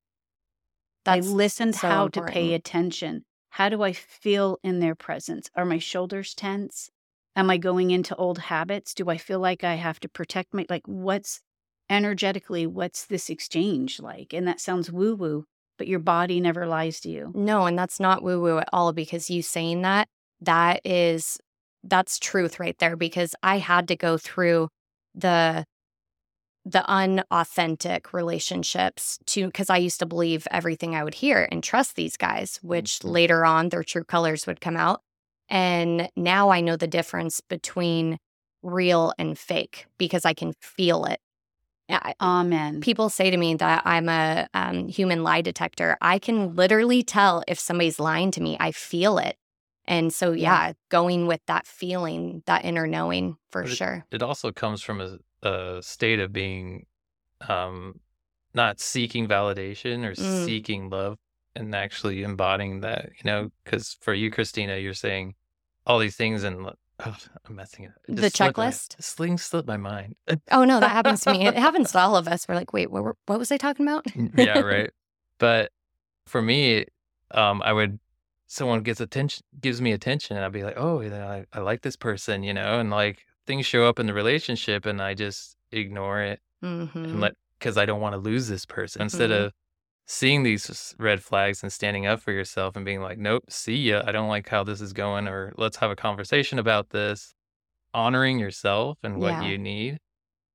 [1.05, 3.25] That's I listened so how to pay attention.
[3.51, 5.49] How do I feel in their presence?
[5.55, 6.89] Are my shoulders tense?
[7.35, 8.93] Am I going into old habits?
[8.93, 11.41] Do I feel like I have to protect my like what's
[11.89, 14.33] energetically what's this exchange like?
[14.33, 15.45] And that sounds woo woo,
[15.77, 17.31] but your body never lies to you.
[17.35, 20.07] No, and that's not woo woo at all because you saying that,
[20.41, 21.39] that is,
[21.83, 24.69] that's truth right there because I had to go through
[25.13, 25.65] the,
[26.65, 31.95] the unauthentic relationships to, because I used to believe everything I would hear and trust
[31.95, 33.11] these guys, which Mhm.
[33.11, 35.01] later on their true colors would come out.
[35.47, 38.17] And now I know the difference between
[38.63, 41.19] real and fake because I can feel it.
[41.89, 42.81] I, Amen.
[42.81, 45.97] people say to me that I'm a um, human lie detector.
[46.01, 48.57] I can literally tell if somebody's lying to me.
[48.59, 49.37] I feel it.
[49.87, 50.73] And so, yeah, Yeah.
[50.89, 54.05] going with that feeling, that inner knowing for But it- sure.
[54.11, 56.87] It also comes from a, a state of being
[57.47, 57.99] um
[58.53, 60.45] not seeking validation or Mm.
[60.45, 61.17] seeking love
[61.55, 65.35] and actually embodying that, you know, because for you, Christina, you're saying
[65.85, 66.65] all these things and
[67.05, 67.15] oh,
[67.47, 67.89] I'm messing it.
[67.89, 67.95] up.
[68.07, 69.01] It The just slipped my- checklist?
[69.03, 70.15] Sling slipped my mind.
[70.51, 71.47] Oh, no, that happens to me.
[71.47, 72.47] It happens to all of us.
[72.47, 74.05] We're like, wait, what, were- what was I talking about?
[74.37, 74.89] yeah, right.
[75.37, 75.71] But
[76.27, 76.85] for me,
[77.31, 77.99] um, I would
[78.47, 81.59] someone gets attention, gives me attention, and I'd be like, oh, you know, I, I
[81.61, 85.13] like this person, you know, and like things show up in the relationship, and I
[85.13, 89.29] just ignore it hmm and let because I don't want to lose this person instead
[89.29, 89.47] Mhm.
[89.47, 89.51] of
[90.05, 94.03] seeing these red flags and standing up for yourself and being like, nope, see ya,
[94.05, 97.33] I don't like how this is going, or let's have a conversation about this.
[97.93, 99.43] Honoring yourself and what Yeah.
[99.49, 99.97] you need.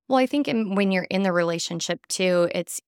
[0.09, 2.81] Well, I think in, when you're in the relationship too, it's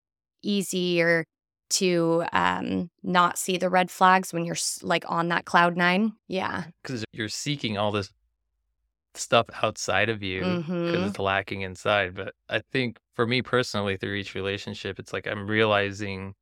[0.42, 1.25] easier
[1.70, 6.12] to um, not see the red flags when you're like on that cloud nine.
[6.29, 6.64] Yeah.
[6.83, 8.12] because you're seeking all this
[9.14, 11.09] stuff outside of you because Mhm.
[11.09, 12.14] it's lacking inside.
[12.14, 16.35] But I think for me personally, through each relationship, it's like I'm realizing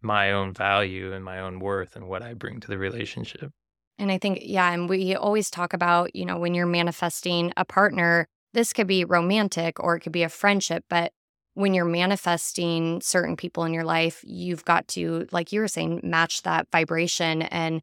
[0.00, 3.50] my own value and my own worth and what I bring to the relationship.
[3.98, 7.64] And I think, yeah, and we always talk about, you know, when you're manifesting a
[7.64, 11.12] partner, this could be romantic or it could be a friendship, but
[11.54, 16.00] when you're manifesting certain people in your life, you've got to, like you were saying,
[16.04, 17.42] match that vibration.
[17.42, 17.80] And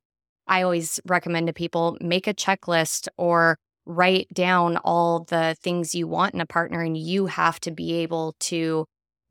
[0.48, 6.08] I always recommend to people make a checklist or write down all the things you
[6.08, 8.86] want in a partner, and you have to be able to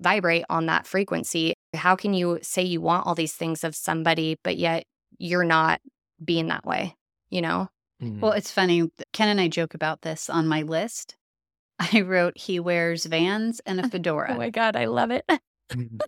[0.04, 1.54] vibrate on that frequency.
[1.74, 4.84] How can you say you want all these things of somebody, but yet
[5.18, 5.80] you're not
[6.24, 6.94] being that way,
[7.30, 7.68] you know?
[8.00, 8.20] Mm.
[8.20, 8.88] Well, it's funny.
[9.12, 11.16] Ken and I joke about this on my list.
[11.78, 14.34] I wrote he wears Vans and a fedora.
[14.34, 15.24] Oh my God, I love it.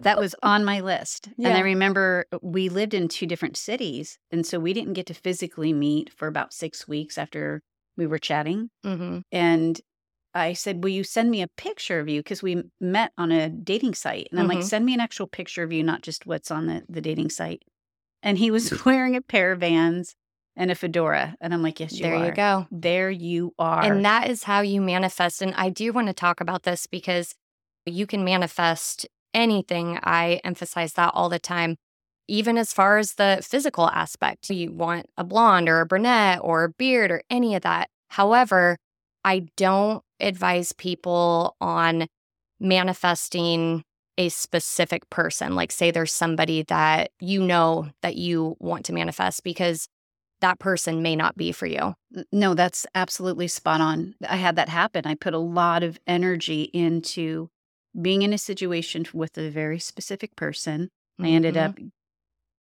[0.00, 1.28] that was on my list.
[1.42, 4.18] And I remember we lived in two different cities.
[4.30, 7.62] And so we didn't get to physically meet for about six weeks after
[7.96, 8.70] we were chatting.
[8.84, 9.80] hmm And
[10.36, 12.20] I said, Will you send me a picture of you?
[12.20, 14.28] Because we met on a dating site.
[14.30, 14.64] And I'm like, Mhm.
[14.64, 17.62] Send me an actual picture of you, not just what's on the, the dating site.
[18.22, 20.14] And he was wearing a pair of vans
[20.56, 21.36] and a fedora.
[21.40, 22.26] And I'm like, Yes, you There are.
[22.26, 22.66] you go.
[22.70, 23.82] There you are.
[23.82, 25.42] And that is how you manifest.
[25.42, 27.34] And I do want to talk about this because
[27.84, 29.98] you can manifest anything.
[30.02, 31.76] I emphasize that all the time,
[32.28, 34.50] even as far as the physical aspect.
[34.50, 37.88] You want a blonde or a brunette or a beard or any of that.
[38.08, 38.78] However,
[39.26, 42.06] I don't advise people on
[42.60, 43.82] manifesting
[44.16, 45.54] a specific person.
[45.54, 49.88] Like, say there's somebody that you know that you want to manifest because
[50.40, 51.94] that person may not be for you.
[52.32, 54.14] No, that's absolutely spot on.
[54.26, 55.06] I had that happen.
[55.06, 57.48] I put a lot of energy into
[58.00, 60.90] being in a situation with a very specific person.
[61.18, 61.64] I ended Mhm.
[61.64, 61.78] up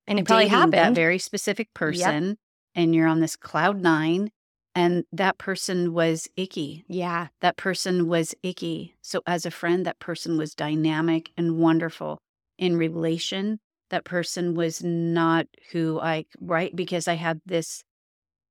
[0.07, 0.73] and it probably happened.
[0.75, 2.37] that very specific person,
[2.75, 4.31] and you're on this cloud nine,
[4.75, 6.85] and that person was icky.
[6.89, 7.29] yeah.
[7.41, 8.95] That person was icky.
[9.03, 12.19] So, as a friend, that person was dynamic and wonderful.
[12.59, 13.59] In relation,
[13.91, 16.75] that person was not who I, right?
[16.75, 17.83] Because I had this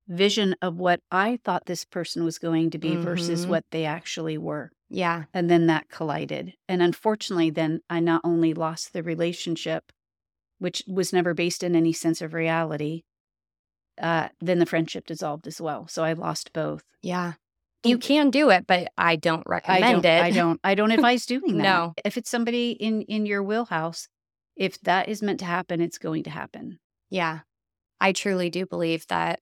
[0.08, 3.48] vision of what I thought this person was going to be versus Mhm.
[3.48, 4.72] what they actually were.
[4.88, 5.24] Yeah.
[5.32, 6.54] And then that collided.
[6.68, 9.92] And unfortunately, then I not only lost the relationship,
[10.58, 13.02] which was never based in any sense of reality,
[14.00, 15.86] uh, then the friendship dissolved as well.
[15.88, 16.84] So I lost both.
[17.02, 17.34] Yeah.
[17.82, 20.22] You can do it, but I don't I recommend don't, it.
[20.22, 20.60] I don't.
[20.62, 21.62] I don't advise doing that.
[21.62, 21.94] No.
[22.04, 24.08] If it's somebody in in your wheelhouse,
[24.56, 26.78] if that is meant to happen, it's going to happen.
[27.08, 27.40] Yeah.
[28.00, 29.40] I truly do believe that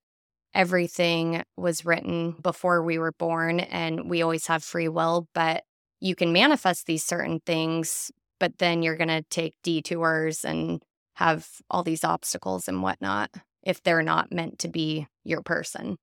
[0.54, 5.64] everything was written before we were born and we always have free will, but
[6.00, 10.82] you can manifest these certain things, but then you're going to take detours and
[11.14, 13.30] have all these obstacles and whatnot
[13.62, 15.96] if they're not meant to be your person.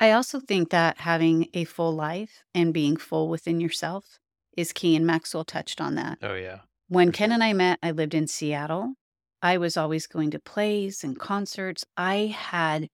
[0.00, 4.18] I also think that having a full life and being full within yourself
[4.56, 6.18] is key, and Maxwell touched on that.
[6.22, 6.60] Oh yeah.
[6.88, 7.34] When For Ken sure.
[7.34, 8.94] and I met, I lived in Seattle.
[9.40, 11.84] I was always going to plays and concerts.
[11.96, 12.88] I had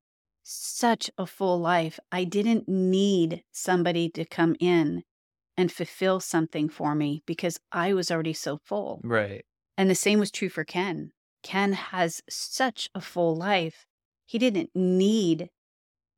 [0.44, 1.98] such a full life.
[2.11, 5.03] I didn't need somebody to come in
[5.57, 9.01] and fulfill something for me because I was already so full.
[9.03, 9.44] Right.
[9.77, 11.11] And the same was true for Ken.
[11.42, 13.87] Ken has such a full life.
[14.27, 15.48] He didn't need,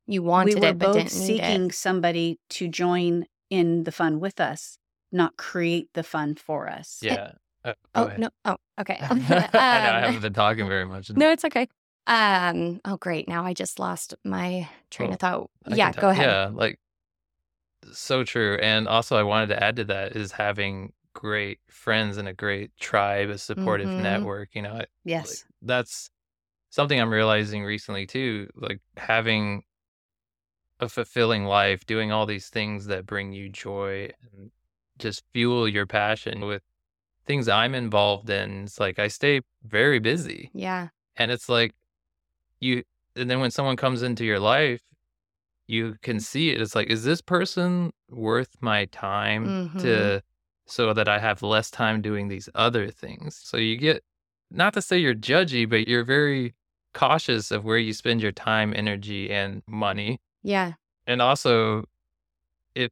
[0.07, 1.73] You wanted we were it, but both didn't need seeking it.
[1.73, 4.77] somebody to join in the fun with us,
[5.11, 6.99] not create the fun for us.
[7.01, 7.33] Yeah.
[7.63, 8.19] Uh, go Oh, ahead.
[8.19, 8.29] no.
[8.45, 8.97] Oh, okay.
[9.01, 9.19] I know
[9.53, 11.11] I Um, haven't been talking very much.
[11.11, 11.67] No, it's okay.
[12.07, 12.81] Um.
[12.83, 13.27] Oh, great.
[13.27, 15.49] Now I just lost my train Well, of thought.
[15.65, 15.91] I yeah.
[15.91, 16.25] Go ahead.
[16.25, 16.79] Yeah, like
[17.91, 18.57] so true.
[18.61, 22.75] And also, I wanted to add to that is having great friends and a great
[22.77, 24.03] tribe, a supportive Mhm.
[24.03, 24.49] network.
[24.55, 25.27] You know, Yes.
[25.27, 26.09] like, that's
[26.71, 28.49] something I'm realizing recently too.
[28.55, 29.63] Like having
[30.79, 34.51] a fulfilling life, doing all these things that bring you joy and
[34.97, 36.63] just fuel your passion with
[37.25, 38.63] things I'm involved in.
[38.65, 40.51] It's like I stay very busy.
[40.53, 40.89] Yeah.
[41.17, 41.73] And it's like
[42.59, 42.83] you,
[43.15, 44.81] and then when someone comes into your life,
[45.67, 46.61] you can see it.
[46.61, 49.79] It's like, is this person worth my time Mhm.
[49.81, 50.23] to,
[50.71, 53.39] so that I have less time doing these other things?
[53.43, 54.03] So you get,
[54.49, 56.55] not to say you're judgy, but you're very
[56.93, 60.19] cautious of where you spend your time, energy, and money.
[60.43, 60.73] Yeah.
[61.07, 61.85] And also,
[62.75, 62.91] if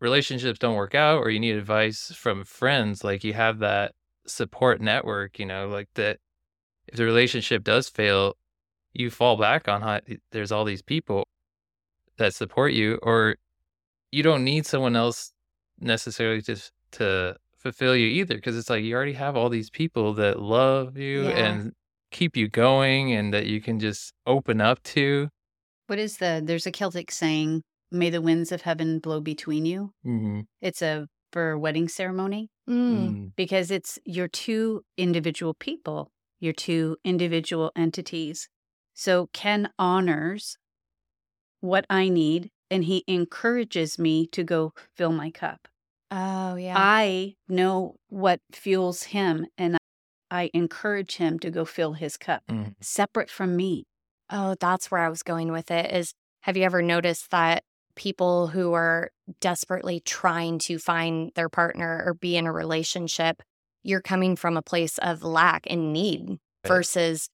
[0.00, 3.92] relationships don't work out or you need advice from friends, like you have that
[4.26, 6.18] support network, you know, like that
[6.86, 8.36] if the relationship does fail,
[8.92, 10.00] you fall back on how
[10.32, 11.26] there's all these people
[12.16, 13.36] that support you, or
[14.10, 15.32] you don't need someone else
[15.78, 16.60] necessarily to
[16.92, 20.96] to fulfill you either, because it's like you already have all these people that love
[20.96, 21.30] you Yeah.
[21.46, 21.72] and
[22.10, 25.28] keep you going, and that you can just open up to.
[25.86, 29.92] What is the, there's a Celtic saying, may the winds of heaven blow between you.
[30.06, 30.40] Mm-hmm.
[30.60, 33.32] It's a, for a wedding ceremony Mm.
[33.34, 38.48] because it's your two individual people, your two individual entities.
[38.94, 40.56] So Ken honors
[41.60, 45.66] what I need and he encourages me to go fill my cup.
[46.10, 46.74] Oh, yeah.
[46.74, 49.76] I know what fuels him and
[50.30, 52.74] I encourage him to go fill his cup Mhm.
[52.80, 53.84] separate from me.
[54.30, 55.92] Oh, that's where I was going with it.
[55.92, 57.64] Is have you ever noticed that
[57.96, 63.42] people who are desperately trying to find their partner or be in a relationship,
[63.82, 66.68] you're coming from a place of lack and need Right.
[66.68, 67.28] versus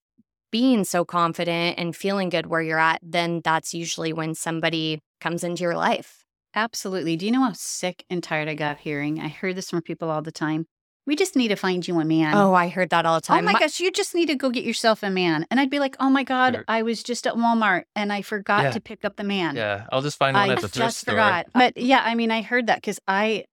[0.53, 5.45] being so confident and feeling good where you're at, then that's usually when somebody comes
[5.45, 6.26] into your life.
[6.57, 7.17] Absolutely.
[7.17, 9.21] Do you know how sick and tired I got hearing?
[9.21, 10.67] I heard this from people all the time.
[11.09, 12.35] we just need to find you a man.
[12.35, 13.45] Oh, I heard that all the Oh time.
[13.45, 15.47] my My- gosh, you just need to go get yourself a man.
[15.53, 16.65] And I'd be like, oh my God, Sure.
[16.67, 18.71] I was just at Walmart and I forgot Yeah.
[18.73, 19.55] to pick up the man.
[19.55, 21.13] Yeah, I'll just find one I at the thrift just store.
[21.13, 21.47] forgot.
[21.55, 23.45] But yeah, I mean, I heard that because I,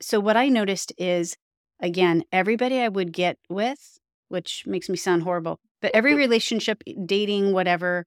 [0.00, 1.36] so what I noticed is,
[1.80, 3.98] again, everybody I would get with,
[4.28, 8.04] which makes me sound horrible, but every relationship, dating, whatever,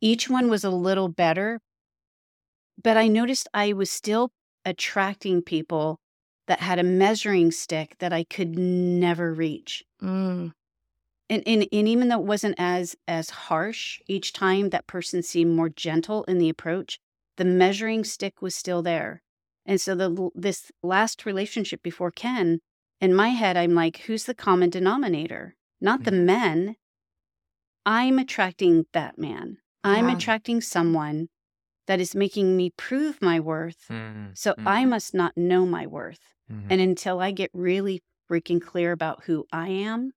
[0.00, 1.58] each one was a little better.
[2.82, 4.30] But I noticed I was still
[4.64, 5.98] attracting people
[6.46, 9.84] that had a measuring stick that I could never reach.
[10.02, 10.52] Mm,
[11.30, 15.54] And, and and even though it wasn't as as harsh each time that person seemed
[15.56, 16.98] more gentle in the approach
[17.38, 19.22] the measuring stick was still there
[19.64, 22.60] and so the this last relationship before ken
[23.00, 26.24] in my head i'm like who's the common denominator not the Mhm.
[26.24, 26.76] men
[27.86, 30.16] i'm attracting that man i'm Yeah.
[30.16, 31.28] attracting someone
[31.86, 35.86] that is making me prove my worth Mm, so i mhm, must not know my
[35.86, 36.66] worth mhm.
[36.70, 40.12] and until I get really freaking clear about who I am,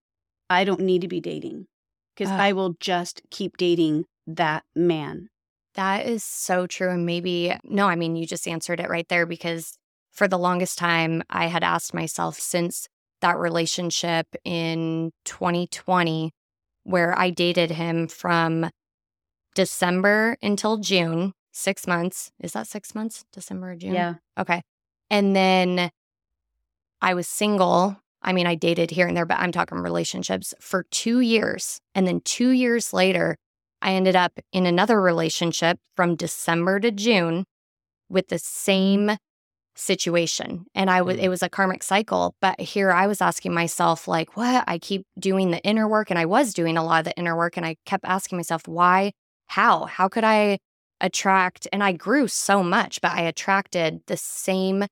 [0.50, 1.68] I don't need to be dating
[2.16, 2.40] because Ugh.
[2.40, 5.30] I will just keep dating that man.
[5.76, 6.90] that is so true.
[6.92, 9.78] And maybe, no, I mean, you just answered it right there because
[10.14, 12.88] for the longest time, I had asked myself since
[13.20, 16.32] that relationship in 2020,
[16.84, 18.70] where I dated him from
[19.54, 22.32] December until June, six months.
[22.42, 23.26] Is that six months?
[23.32, 23.94] December or June?
[23.94, 24.16] Yeah.
[24.38, 24.62] Okay.
[25.10, 25.90] And then
[27.02, 27.98] I was single.
[28.22, 31.80] I mean, I dated here and there, but I'm talking relationships for two years.
[31.94, 33.38] And then two years later,
[33.82, 37.46] I ended up in another relationship from December to June
[38.10, 39.12] with the same
[39.76, 40.66] situation.
[40.74, 41.24] And I was, Mm.
[41.24, 42.36] it was a karmic cycle.
[42.42, 44.64] But here I was asking myself, like, what?
[44.68, 47.36] I keep doing the inner work and I was doing a lot of the inner
[47.36, 47.58] work.
[47.58, 49.12] And I kept asking myself, why?
[49.48, 49.86] How?
[49.86, 50.58] How could I
[51.02, 51.68] attract?
[51.74, 54.86] And I grew so much, but I attracted the same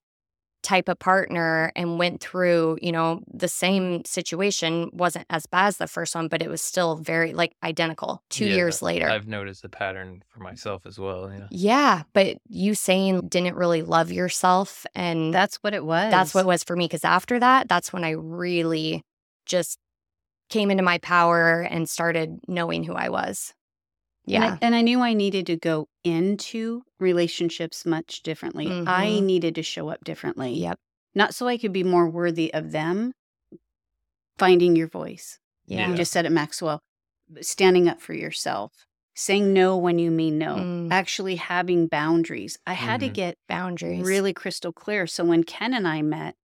[0.64, 5.78] type of partner and went through, you know, the same situation wasn't as bad as
[5.78, 9.10] the first one, but it was still very like identical two Yeah, years later.
[9.10, 11.30] I've noticed a pattern for myself as well.
[11.32, 11.48] Yeah.
[11.52, 12.04] yeah.
[12.14, 14.86] But you saying didn't really love yourself.
[14.96, 16.10] And That's what it was.
[16.12, 16.88] that's what it was for me.
[16.88, 19.04] Cause after that, that's when I really
[19.46, 19.78] just
[20.50, 23.54] came into my power and started knowing who I was.
[24.26, 24.54] And Yeah.
[24.54, 28.68] I, and I knew I needed to go into relationships much differently.
[28.68, 29.24] I Mhm.
[29.24, 30.54] needed to show up differently.
[30.54, 30.80] Yep.
[31.16, 33.12] Not so I could be more worthy of them.
[34.38, 35.40] Finding your voice.
[35.66, 35.90] Yeah.
[35.90, 36.80] You just said it, Maxwell.
[37.42, 38.72] Standing up for yourself.
[39.16, 40.56] Saying no when you mean no.
[40.56, 40.92] Mm.
[40.92, 42.58] Actually having boundaries.
[42.66, 43.14] I had to Mhm.
[43.14, 44.06] get Boundaries.
[44.06, 45.06] really crystal clear.
[45.06, 46.36] So when Ken and I met,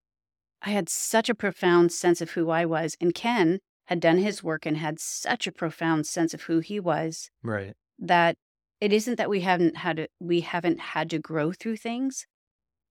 [0.61, 2.95] I had such a profound sense of who I was.
[3.01, 3.59] And Ken
[3.89, 7.75] had done his work and had such a profound sense of who he was Right.
[7.97, 8.37] that
[8.79, 12.27] it isn't that we haven't had to, we haven't had to grow through things,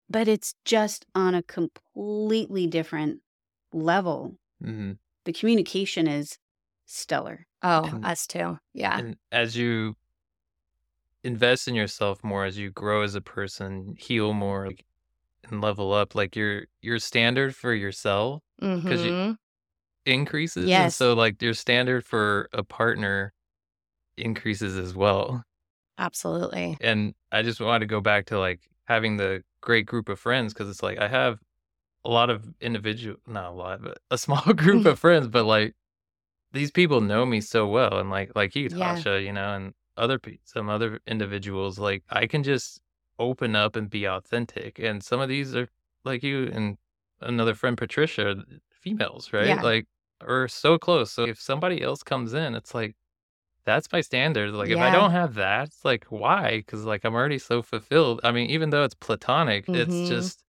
[0.09, 3.21] but it's just on a completely different
[3.73, 4.37] level.
[4.63, 4.93] hmm
[5.25, 6.39] The communication is
[6.87, 7.47] stellar.
[7.63, 8.59] Oh, And- us too.
[8.73, 8.97] Yeah.
[8.99, 9.97] And as you
[11.25, 14.85] invest in yourself more, as you grow as a person, heal more, like,
[15.51, 19.37] and level up, like your your standard for yourself 'cause you-
[20.07, 20.71] Increases.
[20.71, 23.33] And so like your standard for a partner
[24.17, 25.45] increases as well.
[25.99, 26.77] Absolutely.
[26.81, 30.53] And I just want to go back to like having the great group of friends
[30.53, 31.39] because it's like I have
[32.05, 35.75] a lot of individual, not a lot, but a small group of friends, but like
[36.53, 38.95] these people know me so well, and like like you, Yeah.
[38.97, 42.81] Tasha, you know, and other pe- some other individuals, like I can just
[43.19, 45.69] open up and be authentic, and some of these are
[46.05, 46.77] like you and
[47.21, 49.47] another friend, Patricia, females, right?
[49.49, 49.63] Yeah.
[49.63, 49.87] Like
[50.21, 51.13] are so close.
[51.13, 52.95] So if somebody else comes in, it's like
[53.65, 54.53] that's my standard.
[54.53, 56.59] Like if I don't have that, it's like why?
[56.59, 58.21] Because like I'm already so fulfilled.
[58.25, 59.77] I mean, even though it's platonic, Mhm.
[59.77, 60.45] it's just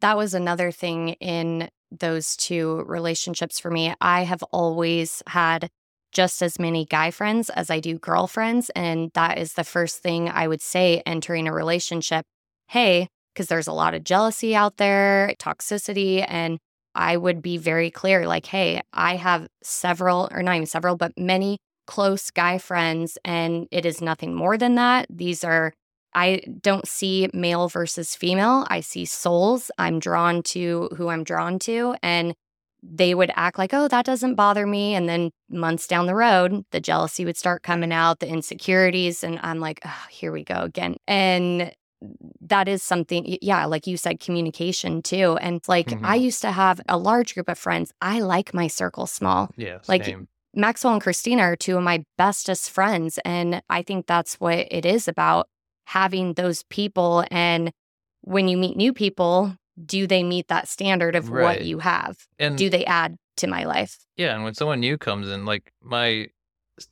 [0.00, 3.94] that was another thing in those two relationships for me.
[4.00, 5.70] I have always had
[6.12, 8.70] just as many guy friends as I do girlfriends.
[8.70, 12.24] And that is the first thing I would say entering a relationship.
[12.68, 16.24] Hey, because there's a lot of jealousy out there, toxicity.
[16.26, 16.58] And
[16.94, 21.12] I would be very clear like, hey, I have several, or not even several, but
[21.16, 23.18] many close guy friends.
[23.24, 25.06] And it is nothing more than that.
[25.10, 25.72] These are
[26.14, 28.66] I don't see male versus female.
[28.68, 29.70] I see souls.
[29.78, 31.94] I'm drawn to who I'm drawn to.
[32.02, 32.34] And
[32.82, 34.94] they would act like, oh, that doesn't bother me.
[34.94, 39.22] And then months down the road, the jealousy would start coming out, the insecurities.
[39.22, 40.96] And I'm like, oh, here we go again.
[41.06, 41.72] And
[42.40, 45.36] that is something, yeah, like you said, communication too.
[45.40, 46.00] And like, Mhm.
[46.04, 47.92] I used to have a large group of friends.
[48.00, 49.50] I like my circle small.
[49.56, 50.28] yeah, Like, same.
[50.54, 53.18] Maxwell and Christina are two of my bestest friends.
[53.24, 55.48] And I think that's what it is about
[55.86, 57.24] having those people.
[57.30, 57.72] And
[58.22, 61.58] when you meet new people, do they meet that standard of Right.
[61.58, 62.26] what you have?
[62.38, 63.98] And Do they add to my life?
[64.16, 66.28] Yeah, and when someone new comes in, like my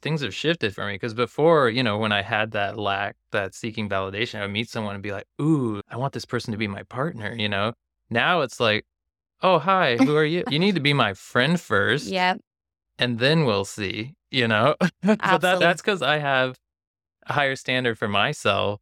[0.03, 3.55] things have shifted for me because before, you know, when I had that lack, that
[3.55, 6.59] seeking validation, I would meet someone and be like, "Ooh, I want this person to
[6.59, 7.73] be my partner," you know.
[8.11, 8.85] Now it's like,
[9.43, 10.45] "Oh, hi, who are you?
[10.49, 12.35] You need to be my friend first, Yeah.
[12.99, 14.77] and then we'll see," you know.
[15.03, 16.57] but that, that's because I have
[17.27, 18.81] a higher standard for myself.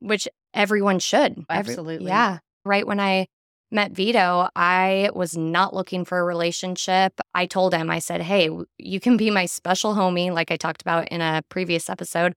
[0.00, 1.44] which everyone should.
[1.50, 2.06] Every- Absolutely.
[2.06, 2.38] yeah.
[2.64, 3.26] Right when I
[3.70, 7.12] met Vito, I was not looking for a relationship.
[7.34, 10.82] I told him, I said, hey, you can be my special homie, like I talked
[10.82, 12.32] about in a previous episode.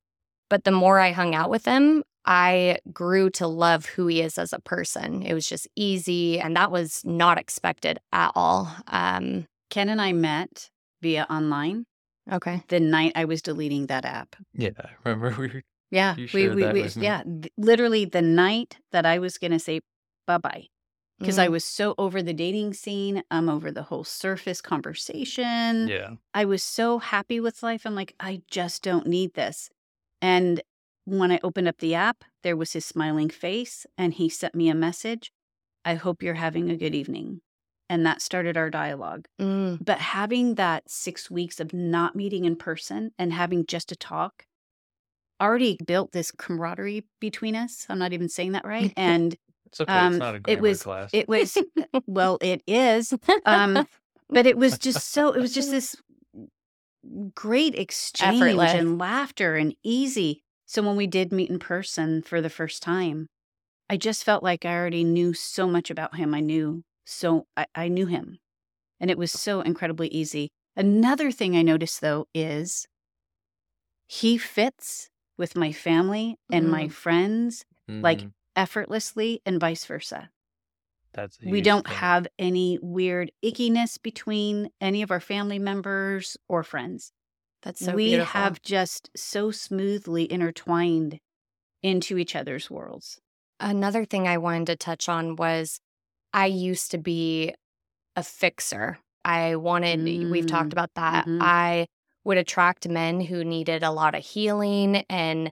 [0.49, 4.37] But the more I hung out with him, I grew to love who he is
[4.37, 5.23] as a person.
[5.23, 6.39] It was just easy.
[6.39, 8.69] And that was not expected at all.
[8.87, 10.69] Um, Ken and I met
[11.01, 11.85] via online
[12.31, 12.63] okay.
[12.67, 14.35] the night I was deleting that app.
[14.53, 14.71] Yeah,
[15.03, 19.05] remember we were Yeah, You we, we, that we yeah, th- literally the night that
[19.05, 19.79] I was going to say
[20.27, 20.65] bye bye
[21.21, 21.51] because I Mm.
[21.51, 23.23] was so over the dating scene.
[23.31, 25.87] I'm over the whole surface conversation.
[25.87, 26.15] yeah.
[26.33, 27.85] I was so happy with life.
[27.85, 29.69] I'm like, I just don't need this.
[30.21, 30.61] And
[31.05, 34.69] when I opened up the app, there was his smiling face, and he sent me
[34.69, 35.31] a message.
[35.83, 37.41] I hope you're having a good evening.
[37.89, 39.25] And that started our dialogue.
[39.39, 39.83] Mm.
[39.83, 44.45] But having that six weeks of not meeting in person and having just a talk
[45.41, 47.85] already built this camaraderie between us.
[47.89, 48.93] I'm not even saying that right.
[48.97, 49.35] And
[49.71, 49.93] It's okay.
[49.93, 51.09] Um, it's not a it grammar was- class.
[51.13, 51.57] it was,
[52.07, 53.13] well, it is.
[53.45, 53.87] Um,
[54.29, 55.95] but it was just so, it was just this
[57.33, 58.73] great exchange Effortless.
[58.73, 60.43] and laughter and easy.
[60.65, 63.27] So when we did meet in person for the first time,
[63.89, 66.33] I just felt like I already knew so much about him.
[66.33, 68.37] I knew so, I, I knew him.
[68.99, 70.49] And it was so incredibly easy.
[70.77, 72.85] Another thing I noticed though is
[74.07, 78.31] he fits with my family and my friends like, Mhm.
[78.55, 80.29] Effortlessly and vice versa.
[81.13, 81.95] that's We don't thing.
[81.95, 87.11] have any weird ickiness between any of our family members or friends.
[87.63, 88.39] That's so we beautiful.
[88.41, 91.19] have just so smoothly intertwined
[91.83, 93.19] into each other's worlds.
[93.59, 95.79] Another thing I wanted to touch on was
[96.33, 97.53] I used to be
[98.15, 98.99] a fixer.
[99.25, 101.25] I wanted, we've talked Mm, about that.
[101.27, 101.41] mhm.
[101.41, 101.87] I
[102.23, 105.51] would attract men who needed a lot of healing and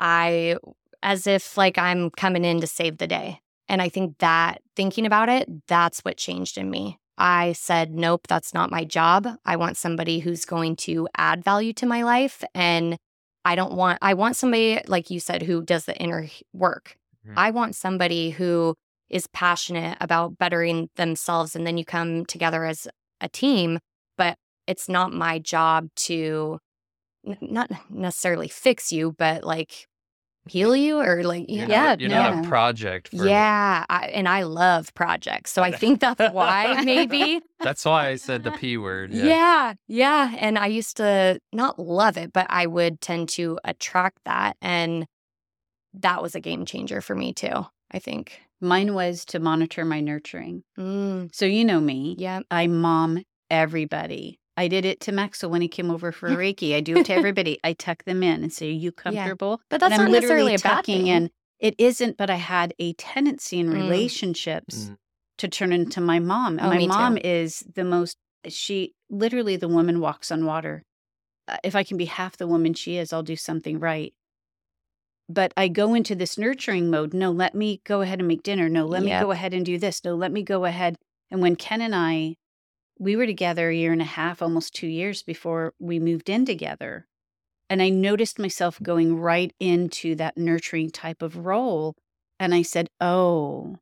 [0.00, 0.56] I,
[1.04, 3.40] as if like I'm coming in to save the day.
[3.68, 6.98] And I think that thinking about it, that's what changed in me.
[7.16, 9.28] I said, nope, that's not my job.
[9.44, 12.42] I want somebody who's going to add value to my life.
[12.54, 12.96] And
[13.44, 16.96] I don't want, I want somebody, like you said, who does the inner work.
[17.26, 17.34] Mhm.
[17.36, 18.74] I want somebody who
[19.08, 21.54] is passionate about bettering themselves.
[21.54, 22.88] And then you come together as
[23.20, 23.78] a team.
[24.16, 24.36] But
[24.66, 26.58] it's not my job to
[27.40, 29.86] not necessarily fix you, but like
[30.48, 31.82] heal you or like, You're yeah.
[31.82, 33.08] not, you're not a project.
[33.08, 35.52] For, Yeah, I, and I love projects.
[35.52, 37.40] So I think that's why maybe.
[37.60, 39.10] That's why I said the p word.
[39.12, 39.24] Yeah.
[39.24, 39.74] Yeah.
[39.88, 44.56] yeah, And I used to not love it, but I would tend to attract that.
[44.60, 45.06] And
[45.94, 48.38] that was a game changer for me too, I think.
[48.60, 50.62] Mine was to monitor my nurturing.
[50.78, 52.16] Mm, So you know me.
[52.18, 52.40] yeah.
[52.50, 54.38] I mom everybody.
[54.56, 56.74] I did it to Maxwell when he came over for Reiki.
[56.76, 57.58] I do it to everybody.
[57.64, 60.58] I tuck them in and say, "Are you comfortable?" But that's and not necessarily literally
[60.58, 61.30] tucking in.
[61.58, 63.74] It isn't, but I had a tendency in Mm.
[63.74, 64.96] relationships Mm.
[65.38, 66.58] to turn into my mom.
[66.58, 66.88] And Oh, my me too.
[66.88, 68.16] mom is the most.
[68.48, 70.82] She literally the woman walks on water.
[71.48, 74.14] Uh, If I can be half the woman she is, I'll do something right.
[75.28, 77.14] But I go into this nurturing mode.
[77.14, 78.68] No, let me go ahead and make dinner.
[78.68, 80.04] No, let me go ahead and do this.
[80.04, 80.96] No, let me go ahead.
[81.30, 82.36] And when Ken and I,
[82.98, 86.44] we were together a year and a half, almost two years before we moved in
[86.44, 87.06] together.
[87.68, 91.94] And I noticed myself going right into that nurturing type of role.
[92.38, 93.78] And I said, Oh,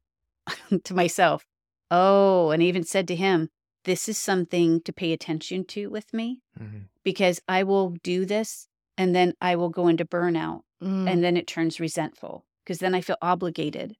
[0.84, 1.44] to myself,
[1.90, 3.48] Oh, and I even said to him,
[3.84, 6.88] This is something to pay attention to with me Mhm.
[7.02, 11.36] because I will do this and then I will go into burnout Mm, and then
[11.36, 13.96] it turns resentful because then I feel obligated.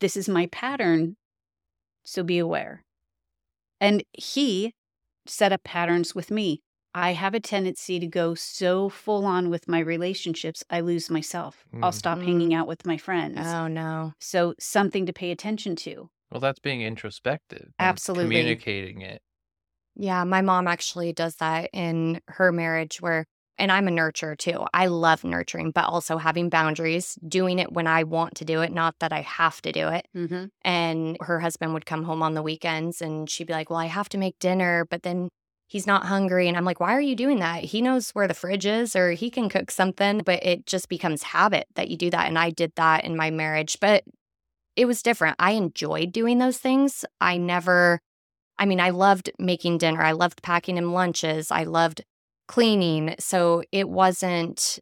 [0.00, 1.16] This is my pattern.
[2.04, 2.84] So be aware.
[3.80, 4.74] And he
[5.26, 6.60] set up patterns with me.
[6.94, 11.64] I have a tendency to go so full on with my relationships, I lose myself.
[11.82, 11.94] I'll Mm.
[11.94, 12.24] stop Mm.
[12.24, 13.38] hanging out with my friends.
[13.40, 14.12] oh, no.
[14.20, 16.10] So, something to pay attention to.
[16.30, 17.72] Well, that's being introspective.
[17.78, 18.24] Absolutely.
[18.26, 19.22] Communicating it.
[19.94, 23.26] Yeah, my mom actually does that in her marriage where
[23.60, 24.64] and I'm a nurturer too.
[24.72, 28.72] I love nurturing, but also having boundaries, doing it when I want to do it,
[28.72, 30.08] not that I have to do it.
[30.16, 30.46] Mm-hmm.
[30.62, 33.86] And her husband would come home on the weekends and she'd be like, Well, I
[33.86, 35.28] have to make dinner, but then
[35.68, 36.48] he's not hungry.
[36.48, 37.64] And I'm like, Why are you doing that?
[37.64, 41.22] He knows where the fridge is or he can cook something, but it just becomes
[41.22, 42.26] habit that you do that.
[42.26, 43.76] And I did that in my marriage.
[43.78, 44.04] But
[44.74, 45.36] it was different.
[45.38, 47.04] I enjoyed doing those things.
[47.20, 48.00] I never,
[48.58, 50.00] I mean, I loved making dinner.
[50.00, 51.50] I loved packing him lunches.
[51.50, 52.02] I loved
[52.50, 53.14] cleaning.
[53.18, 54.78] So it wasn't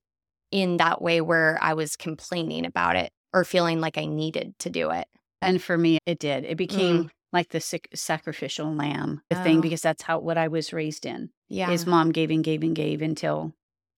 [0.51, 4.71] in that way where I was complaining about it or feeling like I needed to
[4.71, 5.07] do it.
[5.43, 6.45] And for me, it did.
[6.45, 7.11] It became Mm.
[7.33, 9.61] like the sac- sacrificial lamb the thing Oh.
[9.61, 11.31] because that's how what I was raised in.
[11.49, 11.71] Yeah.
[11.71, 13.53] His mom gave and gave and gave until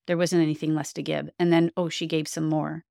[0.09, 1.31] there wasn't anything less to give.
[1.39, 2.85] And then, oh, she gave some more.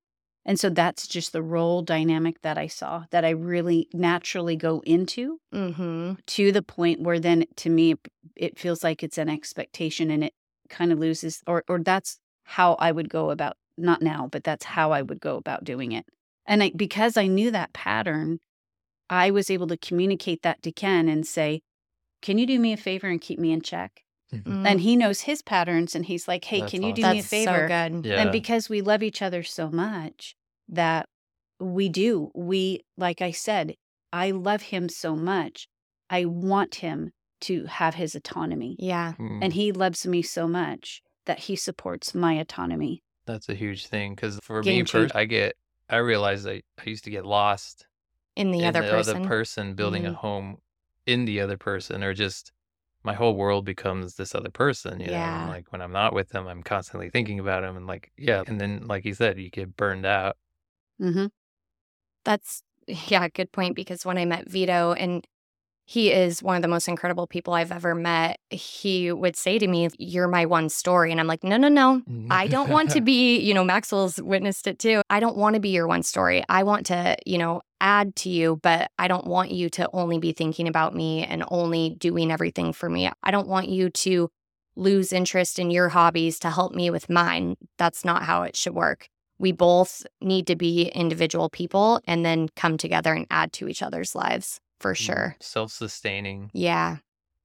[0.46, 4.80] And so that's just the role dynamic that I saw that I really naturally go
[4.86, 6.14] into mm-hmm.
[6.26, 8.08] to the point where then to me, it-
[8.38, 10.34] it feels like it's an expectation and it
[10.70, 14.66] kind of loses, or, or that's how I would go about, not now, but that's
[14.66, 16.06] how I would go about doing it.
[16.46, 18.40] And I, because I knew that pattern,
[19.10, 21.62] I was able to communicate that to Ken and say,
[22.22, 24.04] Can you do me a favor and keep me in check?
[24.34, 24.64] Mm-hmm.
[24.64, 24.68] Mm.
[24.68, 27.14] And he knows his patterns and he's like, Hey, That's can you do awesome.
[27.14, 27.68] me a favor?
[27.68, 28.06] so good.
[28.06, 28.22] Yeah.
[28.22, 30.36] And because we love each other so much
[30.68, 31.08] that
[31.60, 33.76] we do, we, like I said,
[34.14, 35.68] I love him so much.
[36.10, 37.12] I want him
[37.42, 38.76] to have his autonomy.
[38.80, 39.14] Yeah.
[39.20, 43.04] Mm, And he loves me so much that he supports my autonomy.
[43.26, 45.56] that's a huge thing because for Game me, first, I get,
[45.90, 47.86] I realized I, I used to get lost
[48.36, 49.18] In the in other the person.
[49.18, 50.16] other person building a Mhm.
[50.16, 50.58] home
[51.06, 52.52] in the other person or just
[53.04, 55.38] my whole world becomes this other person you know Yeah.
[55.38, 58.44] and like when i'm not with them i'm constantly thinking about him and like yeah
[58.48, 60.38] and then like you said you get burned out
[61.00, 61.28] hmm
[62.26, 65.26] That's yeah, good point because when I met Vito and
[65.90, 69.68] he is one of the most incredible people I've ever met, he would say to
[69.68, 72.04] me, "You're my one story." And I'm like, "No, no, no.
[72.08, 72.28] Mm-hmm.
[72.30, 75.02] I don't want to be, you know, Maxwell's witnessed it too.
[75.10, 76.44] I don't want to be your one story.
[76.48, 80.20] I want to, you know, add to you, but I don't want you to only
[80.20, 83.10] be thinking about me and only doing everything for me.
[83.24, 84.30] I don't want you to
[84.76, 87.56] lose interest in your hobbies to help me with mine.
[87.80, 89.10] That's not how it should work.
[89.40, 93.82] We both need to be individual people and then come together and add to each
[93.82, 95.36] other's lives for sure.
[95.40, 96.98] self-sustaining Yeah.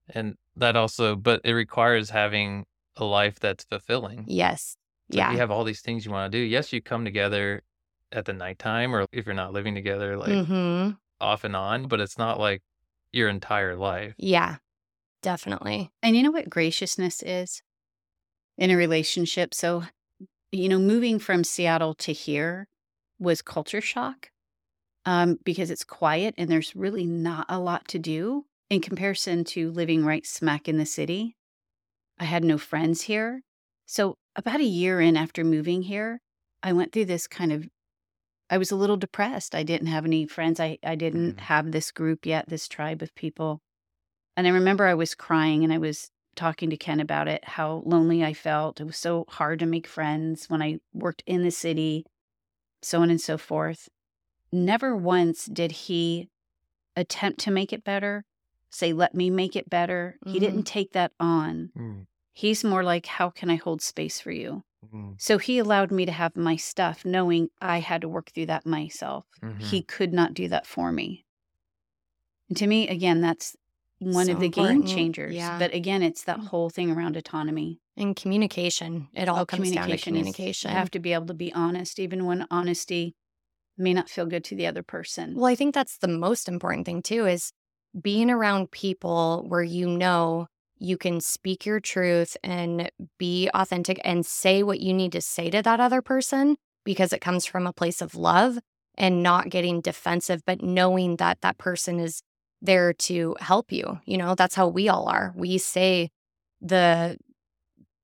[0.08, 2.66] and that also but it requires having
[2.96, 4.76] a life that's fulfilling Yes.
[5.10, 5.32] Like, Yeah.
[5.32, 7.62] you have all these things you want to do yes you come together
[8.12, 10.92] at the nighttime or if you're not living together like mm-hmm.
[11.20, 12.62] off and on but it's not like
[13.12, 14.56] your entire life Yeah.
[15.22, 15.90] Definitely.
[16.02, 17.62] And you know what graciousness is
[18.58, 19.54] in a relationship?
[19.54, 19.84] So,
[20.52, 22.68] you know, moving from Seattle to here
[23.18, 24.28] was culture shock
[25.06, 29.70] um, because it's quiet and there's really not a lot to do in comparison to
[29.70, 31.36] living right smack in the city.
[32.18, 33.42] I had no friends here.
[33.86, 36.20] So, about a year in after moving here,
[36.62, 37.68] I went through this kind of
[38.50, 39.54] I was a little depressed.
[39.54, 40.60] I didn't have any friends.
[40.60, 41.40] I, I didn't Mhm.
[41.40, 43.60] have this group yet, this tribe of people.
[44.36, 47.82] And I remember I was crying and I was talking to Ken about it, how
[47.86, 48.80] lonely I felt.
[48.80, 52.06] It was so hard to make friends when I worked in the city,
[52.82, 53.88] so on and so forth.
[54.54, 56.30] Never once did he
[56.96, 58.24] attempt to make it better,
[58.70, 60.16] say, let me make it better.
[60.24, 60.40] He Mhm.
[60.40, 61.72] didn't take that on.
[61.76, 64.64] Mm, He's more like, how can I hold space for you?
[64.92, 68.46] mm, So he allowed me to have my stuff, knowing I had to work through
[68.46, 69.26] that myself.
[69.42, 69.60] mhm.
[69.60, 71.24] He could not do that for me.
[72.48, 73.56] And to me, again, that's
[73.98, 75.34] one So of the game changers.
[75.34, 75.58] Yeah.
[75.58, 76.48] But again, it's that Mm.
[76.48, 77.80] whole thing around autonomy.
[77.96, 79.08] And communication.
[79.14, 80.70] It all Oh, comes down to communication.
[80.70, 83.14] You have to be able to be honest, even when honesty
[83.76, 85.34] may not feel good to the other person.
[85.34, 87.52] Well, I think that's the most important thing too is
[88.00, 90.46] being around people where you know
[90.78, 95.50] you can speak your truth and be authentic and say what you need to say
[95.50, 98.58] to that other person because it comes from a place of love
[98.96, 102.22] and not getting defensive, but knowing that that person is
[102.60, 104.00] there to help you.
[104.04, 105.32] You know, that's how we all are.
[105.36, 106.10] We say
[106.60, 107.16] the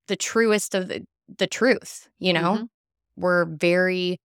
[0.07, 1.05] the truest of the,
[1.37, 2.57] the truth, you know?
[2.57, 2.69] Mhm.
[3.17, 4.19] We're very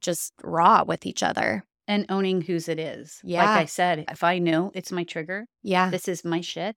[0.00, 1.64] just raw with each other.
[1.88, 3.20] And owning whose it is.
[3.22, 3.44] Yeah.
[3.44, 5.88] Like I said, if I know it's my trigger, Yeah.
[5.90, 6.76] this is my shit,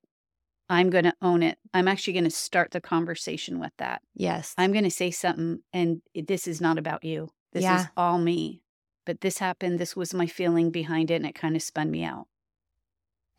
[0.69, 1.57] I'm going to own it.
[1.73, 4.03] I'm actually going to start the conversation with that.
[4.13, 4.53] Yes.
[4.55, 7.29] I'm going to say something, and this is not about you.
[7.53, 8.61] This is all me.
[9.03, 9.79] But this happened.
[9.79, 12.27] This was my feeling behind it, and it kind of spun me out.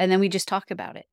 [0.01, 1.07] And then we just talk about it.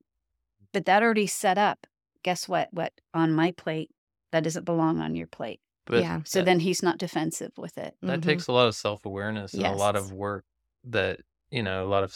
[0.72, 1.86] But that already set up.
[2.24, 2.68] Guess what?
[2.72, 3.90] What on my plate
[4.32, 5.60] that doesn't belong on your plate.
[5.88, 6.22] But yeah.
[6.24, 7.96] So that- then he's not defensive with it.
[8.02, 8.22] that Mhm.
[8.22, 10.44] takes a lot of self-awareness and a lot of work
[10.84, 11.20] that
[11.50, 12.14] you know a lot of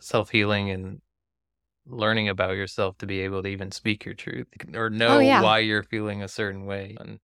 [0.00, 1.02] self-healing and
[1.86, 5.40] learning about yourself to be able to even speak your truth or know Oh, yeah.
[5.40, 7.20] why you're feeling a certain way and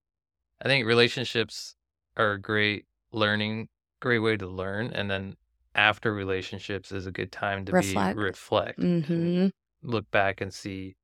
[0.61, 1.75] i think relationships
[2.17, 3.69] are a great learning
[4.01, 5.37] great way to learn and then
[5.75, 8.15] after relationships is a good time to Reflect.
[8.15, 8.79] be reflect
[9.15, 9.47] and hmm
[9.83, 10.96] look back and see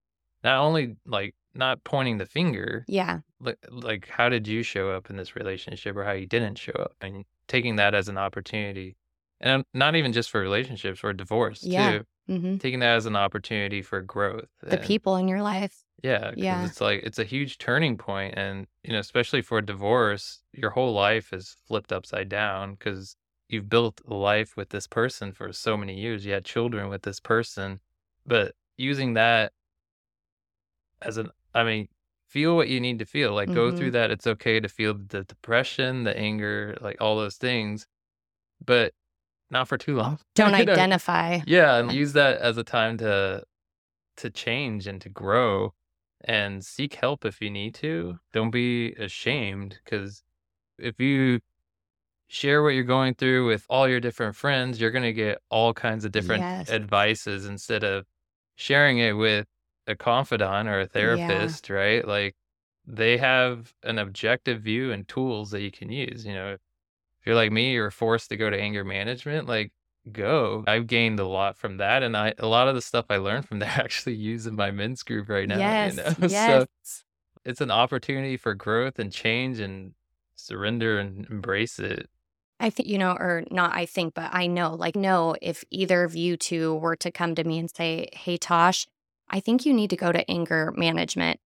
[0.43, 3.19] not only like not pointing the finger Yeah.
[3.39, 6.73] like like how did you show up in this relationship or how you didn't show
[6.73, 8.95] up and taking that as an opportunity
[9.41, 11.91] and not even just for relationships or divorce Yeah.
[11.99, 12.05] too.
[12.27, 14.47] hmm Taking that as an opportunity for growth.
[14.61, 15.83] The and- people in your life.
[16.01, 16.65] Yeah, Yeah.
[16.65, 20.93] it's like it's a huge turning point, and you know, especially for divorce, your whole
[20.93, 23.15] life is flipped upside down because
[23.49, 26.25] you've built a life with this person for so many years.
[26.25, 27.79] You had children with this person,
[28.25, 29.51] but using that
[31.05, 31.87] as an, I mean,
[32.29, 33.33] feel what you need to feel.
[33.33, 33.73] Like go Mhm.
[33.73, 34.11] through that.
[34.11, 37.87] It's okay to feel the depression, the anger, like all those things,
[38.65, 38.93] but
[39.51, 40.19] not for too long.
[40.35, 40.85] Don't know?
[40.85, 41.41] identify.
[41.45, 43.45] Yeah, and use that as a time to
[44.17, 45.73] to change and to grow
[46.25, 48.19] and seek help if you need to.
[48.33, 50.23] Don't be ashamed because
[50.79, 51.41] if you
[52.27, 55.73] share what you're going through with all your different friends, you're going to get all
[55.73, 56.69] kinds of different Yes.
[56.69, 58.05] advices instead of
[58.55, 59.47] sharing it with
[59.87, 62.07] a confidant or a therapist, right?
[62.07, 62.35] Like
[62.85, 66.53] they have an objective view and tools that you can use, you know.
[66.53, 69.71] If you're like me, you're forced to go to anger management, like
[70.11, 70.63] go.
[70.67, 73.47] I've gained a lot from that, and I a lot of the stuff I learned
[73.47, 75.57] from there I actually use in my men's group right now.
[75.57, 75.95] yes.
[75.95, 76.13] you know?
[76.27, 76.67] Yes.
[76.83, 77.03] So
[77.45, 79.93] it's an opportunity for growth and change and
[80.35, 82.09] surrender and embrace it.
[82.59, 86.03] I think, you know, or not I think, but I know, like, no, if either
[86.03, 88.87] of you two were to come to me and say, Hey, Tosh,
[89.33, 91.39] I think you need to go to anger management,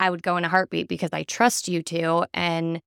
[0.00, 2.24] I would go in a heartbeat because I trust you two.
[2.32, 2.80] And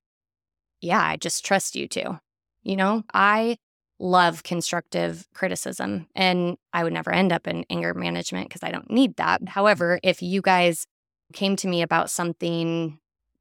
[0.80, 2.18] yeah, I just trust you two.
[2.64, 3.58] You know, I
[4.00, 8.90] love constructive criticism and I would never end up in anger management because I don't
[8.90, 9.48] need that.
[9.50, 10.84] However, if you guys
[11.32, 12.98] came to me about something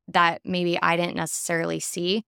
[0.10, 2.24] that maybe I didn't necessarily see,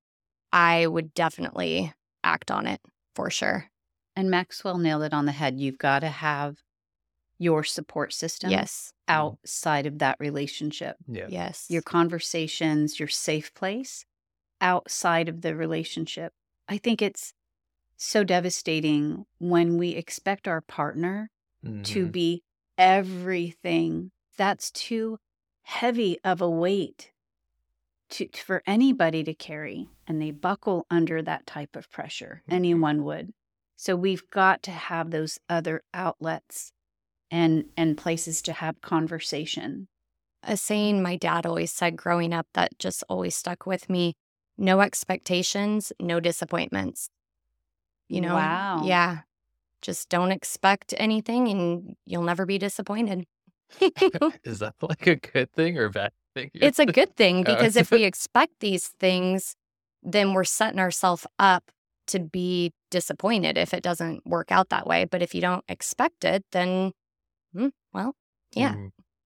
[0.51, 2.81] I would definitely act on it
[3.15, 3.67] for sure.
[4.15, 5.59] And Maxwell nailed it on the head.
[5.59, 6.57] You've got to have
[7.41, 8.93] your support system Yes.
[9.07, 10.97] outside of that relationship.
[11.07, 11.25] Yeah.
[11.27, 11.65] Yes.
[11.69, 14.05] Your conversations, your safe place
[14.61, 16.33] outside of the relationship.
[16.67, 17.33] I think it's
[17.97, 21.29] so devastating when we expect our partner
[21.83, 22.11] to Mhm.
[22.11, 22.43] be
[22.77, 24.11] everything.
[24.37, 25.17] That's too
[25.63, 27.11] heavy of a weight
[28.09, 32.43] to, for anybody to carry, and they buckle under that type of pressure.
[32.49, 33.33] Anyone would.
[33.77, 36.71] So we've got to have those other outlets
[37.31, 39.87] and and places to have conversation.
[40.43, 44.13] a saying my dad always said growing up that just always stuck with me
[44.57, 47.09] no expectations, no disappointments.
[48.09, 48.35] You know?
[48.35, 48.81] Wow.
[48.85, 49.19] Yeah.
[49.81, 53.25] Just don't expect anything and you'll never be disappointed.
[54.43, 56.51] Is that like a good thing or a bad thing?
[56.55, 57.43] it's a good thing Oh.
[57.55, 59.55] because if we expect these things,
[60.03, 61.71] then we're setting ourselves up
[62.07, 65.05] to be disappointed if it doesn't work out that way.
[65.05, 66.91] But if you don't expect it, then,
[67.53, 68.15] hmm, well,
[68.53, 68.75] yeah.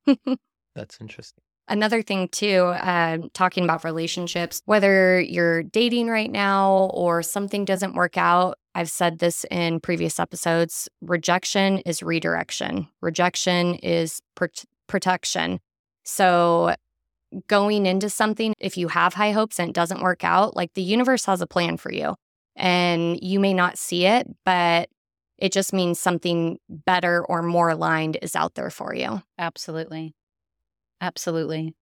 [0.07, 0.37] Mm,
[0.75, 1.41] that's interesting.
[1.67, 7.95] Another thing, too, uh, talking about relationships, whether you're dating right now or something doesn't
[7.95, 14.45] work out, I've said this in previous episodes rejection is redirection, rejection is pr-
[14.87, 15.59] protection.
[16.03, 16.75] So,
[17.47, 20.83] going into something, if you have high hopes and it doesn't work out, like the
[20.83, 22.15] universe has a plan for you
[22.55, 24.89] and you may not see it, but
[25.37, 29.21] it just means something better or more aligned is out there for you.
[29.37, 30.15] Absolutely.
[31.01, 31.75] Absolutely.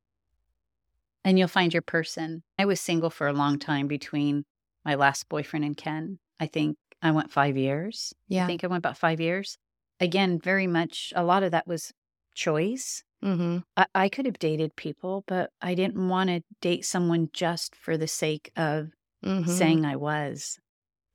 [1.23, 2.43] And you'll find your person.
[2.57, 4.43] I was single for a long time between
[4.83, 6.19] my last boyfriend and Ken.
[6.39, 8.13] I think I went five years.
[8.29, 8.47] I Yeah.
[8.47, 9.57] think I went about five years.
[9.99, 11.93] Again, very much a lot of that was
[12.35, 13.03] choice.
[13.23, 13.59] Mm-hmm.
[13.77, 17.97] I, I could have dated people, but I didn't want to date someone just for
[17.97, 18.89] the sake of
[19.23, 19.49] Mm-hmm.
[19.49, 20.59] saying I was.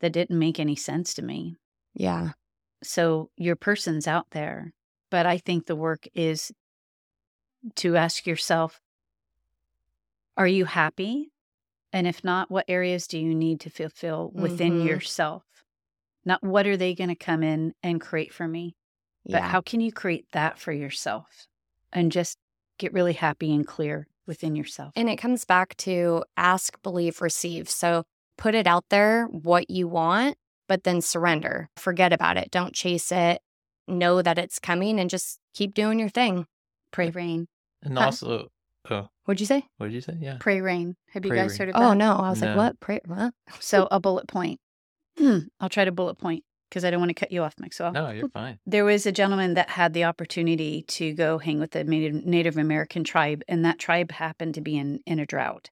[0.01, 1.57] That didn't make any sense to me.
[1.99, 2.31] Yeah.
[2.83, 4.73] So your person's out there.
[5.11, 6.53] But I think the work is
[7.77, 8.81] to ask yourself
[10.37, 11.33] Are you happy?
[11.93, 14.87] And if not, what areas do you need to fulfill within Mhm.
[14.87, 15.43] yourself?
[16.25, 18.77] Not what are they going to come in and create for me,
[19.25, 19.49] but Yeah.
[19.49, 21.49] how can you create that for yourself
[21.93, 22.39] and just
[22.79, 24.93] get really happy and clear within yourself?
[24.95, 27.69] And it comes back to ask, believe, receive.
[27.69, 28.05] So
[28.37, 30.39] put it out there what you want,
[30.69, 31.69] but then surrender.
[31.77, 32.51] Forget about it.
[32.51, 33.41] Don't chase it.
[33.89, 36.47] Know that it's coming and just keep doing your thing.
[36.93, 37.47] Pray rain.
[37.83, 38.05] And Huh.
[38.07, 38.49] also,
[38.91, 39.65] oh, What'd you say?
[39.79, 40.17] what did you say?
[40.21, 40.37] Yeah.
[40.41, 40.97] Pray rain.
[41.13, 41.59] Have you Pray guys rain.
[41.59, 41.87] heard of oh, that?
[41.91, 42.13] Oh, no.
[42.17, 42.49] I was No.
[42.49, 42.81] like, what?
[42.81, 43.35] Pray, what?
[43.61, 44.61] So a bullet point.
[45.61, 47.93] I'll try to bullet point because I don't want to cut you off, Maxwell.
[47.93, 48.59] No, you're fine.
[48.67, 52.57] There was a gentleman that had the opportunity to go hang with a Native, Native
[52.59, 55.71] American tribe, and that tribe happened to be in, in a drought.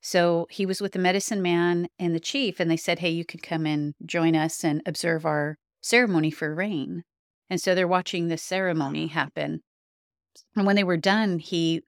[0.00, 3.24] So he was with the medicine man and the chief, and they said, Hey, you
[3.24, 7.02] could come and join us and observe our ceremony for rain.
[7.48, 9.60] And so they're watching this ceremony happen.
[10.56, 11.82] And when they were done, he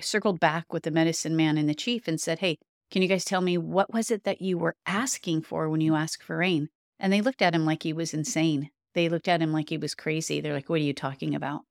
[0.00, 2.56] circled back with the medicine man and the chief and said, Hey,
[2.90, 5.94] can you guys tell me what was it that you were asking for when you
[5.94, 6.68] asked for rain?
[6.98, 8.70] And they looked at him like he was insane.
[8.94, 10.40] They looked at him like he was crazy.
[10.40, 11.62] They're like, What are you talking about?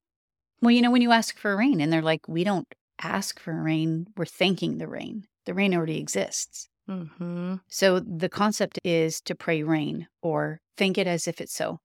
[0.62, 2.68] Well, you know, when you ask for rain, and they're like, We don't
[3.02, 5.26] ask for rain, we're thanking the rain.
[5.46, 6.70] The rain already exists.
[6.90, 7.56] Mm-hmm.
[7.68, 11.80] So the concept is to pray rain or think it as if it's so.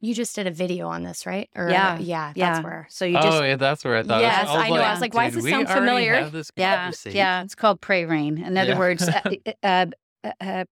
[0.00, 1.48] You just did a video on this, right?
[1.56, 2.52] Or Yeah, yeah, Yeah.
[2.52, 2.86] that's where.
[2.90, 4.20] So you just oh, yeah, that's where I thought.
[4.20, 4.76] Yes, was I know.
[4.76, 7.80] I was like, why does this we sound familiar?" have this Yeah, yeah, it's called
[7.80, 8.38] pray rain.
[8.38, 8.78] In other Yeah.
[8.78, 9.20] words, uh,
[9.62, 9.86] uh,
[10.22, 10.64] uh, uh,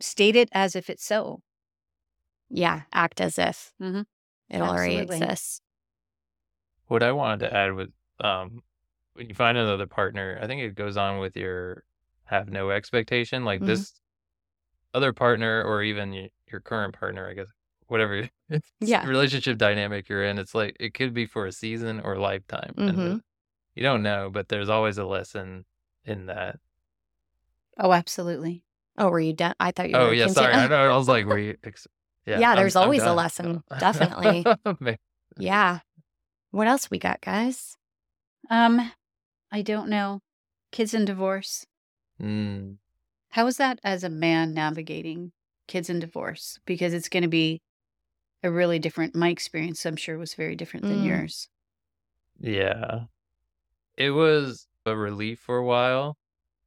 [0.00, 1.40] state it as if it's so.
[2.50, 4.06] Yeah, act as if Mhm.
[4.48, 5.60] it already exists.
[6.86, 7.88] What I wanted to add was
[8.20, 8.62] um,
[9.18, 11.82] when you find another partner, I think it goes on with your
[12.24, 13.44] have no expectation.
[13.44, 13.66] Like Mhm.
[13.66, 14.00] this
[14.94, 17.48] other partner, or even your current partner, I guess,
[17.88, 18.28] whatever
[18.80, 19.04] Yeah.
[19.06, 22.72] relationship dynamic you're in, it's like it could be for a season or a lifetime.
[22.76, 23.14] And Mhm.
[23.16, 23.18] uh,
[23.74, 25.64] you don't know, but there's always a lesson
[26.04, 26.58] in that.
[27.76, 28.64] Oh, absolutely.
[28.96, 29.54] Oh, were you done?
[29.60, 30.02] I thought you were.
[30.02, 30.52] Oh, yeah, sorry.
[30.54, 30.90] I know.
[30.92, 31.56] I was like, were you?
[31.64, 31.86] Ex-
[32.26, 34.44] yeah, Yeah, I'm- there's I'm always a lesson, definitely.
[35.36, 35.80] Yeah.
[36.50, 37.76] What else we got, guys?
[38.50, 38.90] Um,
[39.50, 40.20] I don't know.
[40.72, 41.66] Kids in divorce.
[42.20, 42.76] Mm.
[43.30, 45.32] How is that as a man navigating
[45.66, 46.58] kids in divorce?
[46.66, 47.60] Because it's going to be
[48.42, 49.14] a really different.
[49.14, 51.06] My experience, I'm sure, was very different than Mm.
[51.06, 51.48] yours.
[52.40, 53.04] Yeah.
[53.96, 56.16] It was a relief for a while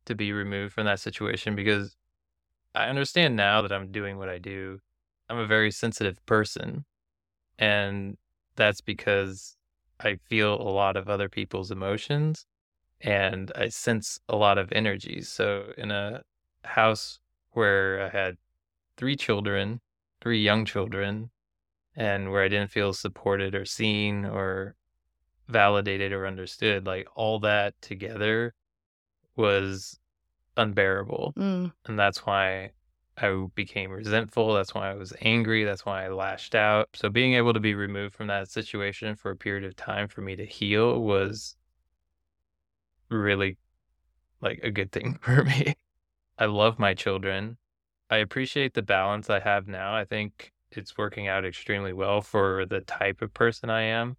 [0.06, 1.96] to be removed from that situation because
[2.76, 4.80] I understand now that I'm doing what I do.
[5.30, 6.86] I'm a very sensitive person.
[7.58, 8.18] And
[8.56, 9.56] that's because
[10.00, 12.46] I feel a lot of other people's emotions
[13.04, 15.30] and I sense a lot of energies.
[15.30, 16.24] So in a
[16.64, 17.20] house
[17.52, 18.38] where I had
[18.97, 19.82] three children,
[20.22, 21.32] three young children,
[21.95, 24.76] and where I didn't feel supported or seen or
[25.47, 28.54] validated or understood, like all that together
[29.36, 29.99] was
[30.58, 31.34] unbearable.
[31.38, 32.72] Mm, And that's why
[33.18, 34.54] I became resentful.
[34.54, 35.64] That's why I was angry.
[35.64, 36.89] That's why I lashed out.
[36.95, 40.22] So being able to be removed from that situation for a period of time for
[40.22, 41.56] me to heal was
[43.18, 43.57] really
[44.41, 45.76] like a good thing for me.
[46.38, 47.57] I love my children.
[48.09, 49.95] I appreciate the balance I have now.
[49.95, 54.18] I think it's working out extremely well for the type of person I am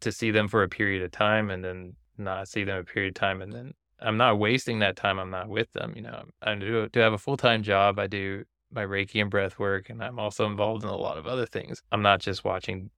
[0.00, 3.10] to see them for a period of time and then not see them a period
[3.10, 5.18] of time and then I'm not wasting that time.
[5.18, 5.92] I'm not with them.
[5.94, 7.98] You know, I do, do have a full time job.
[7.98, 11.26] I do my Reiki and breath work, and I'm also involved in a lot of
[11.26, 11.82] other things.
[11.92, 12.90] I'm not just watching,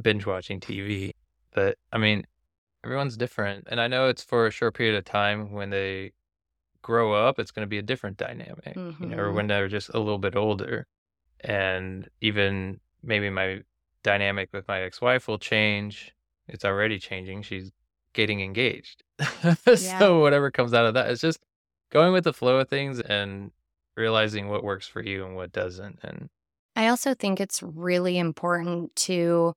[0.00, 1.12] binge watching TV.
[1.54, 2.24] But I mean,
[2.84, 3.66] everyone's different.
[3.70, 5.52] And I know it's for a short period of time.
[5.52, 6.12] When they
[6.82, 9.34] grow up, it's going to be a different dynamic, you know, or Mhm.
[9.34, 10.86] when they're just a little bit older.
[11.40, 13.62] And even maybe my
[14.02, 16.12] dynamic with my ex wife will change.
[16.48, 17.42] It's already changing.
[17.42, 17.70] She's
[18.14, 19.02] getting engaged.
[19.76, 21.40] so whatever comes out of that, it's just
[21.90, 23.52] going with the flow of things and
[23.96, 25.98] realizing what works for you and what doesn't.
[26.02, 26.30] And
[26.74, 29.52] I also think it's really important to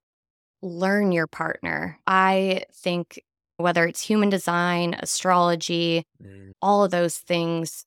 [0.62, 2.00] learn your partner.
[2.08, 3.22] I think
[3.58, 6.52] whether it's human design, astrology, mm.
[6.62, 7.86] all of those things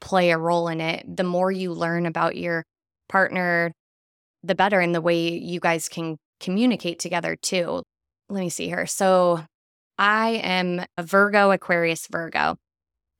[0.00, 1.16] play a role in it.
[1.16, 2.64] The more you learn about your
[3.08, 3.72] partner,
[4.42, 7.82] the better, and the way you guys can communicate together too.
[8.28, 8.86] Let me see here.
[8.86, 9.44] So
[9.98, 12.56] I am a Virgo, Aquarius, Virgo,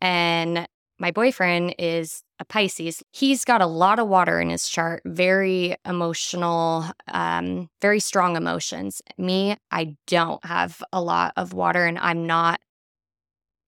[0.01, 0.66] and
[0.99, 3.03] my boyfriend is a Pisces.
[3.13, 9.03] He's got a lot of water in his chart, very emotional, um, very strong emotions.
[9.19, 12.61] Me, I don't have a lot of water and I'm not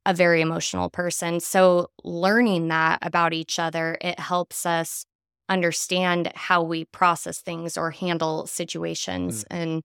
[0.04, 1.40] a very emotional person.
[1.40, 5.04] So learning that about each other, it helps us
[5.48, 9.82] understand how we process things or handle situations and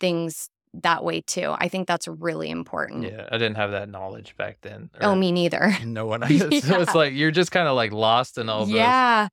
[0.00, 0.48] things
[0.82, 1.54] that way too.
[1.56, 3.04] I think that's really important.
[3.04, 4.90] yeah, I didn't have that knowledge back then.
[5.00, 5.76] Oh, me neither.
[5.84, 6.22] No one.
[6.28, 6.80] so Yeah.
[6.82, 8.74] it's like you're just kind of like lost in all those.
[8.74, 9.28] Yeah.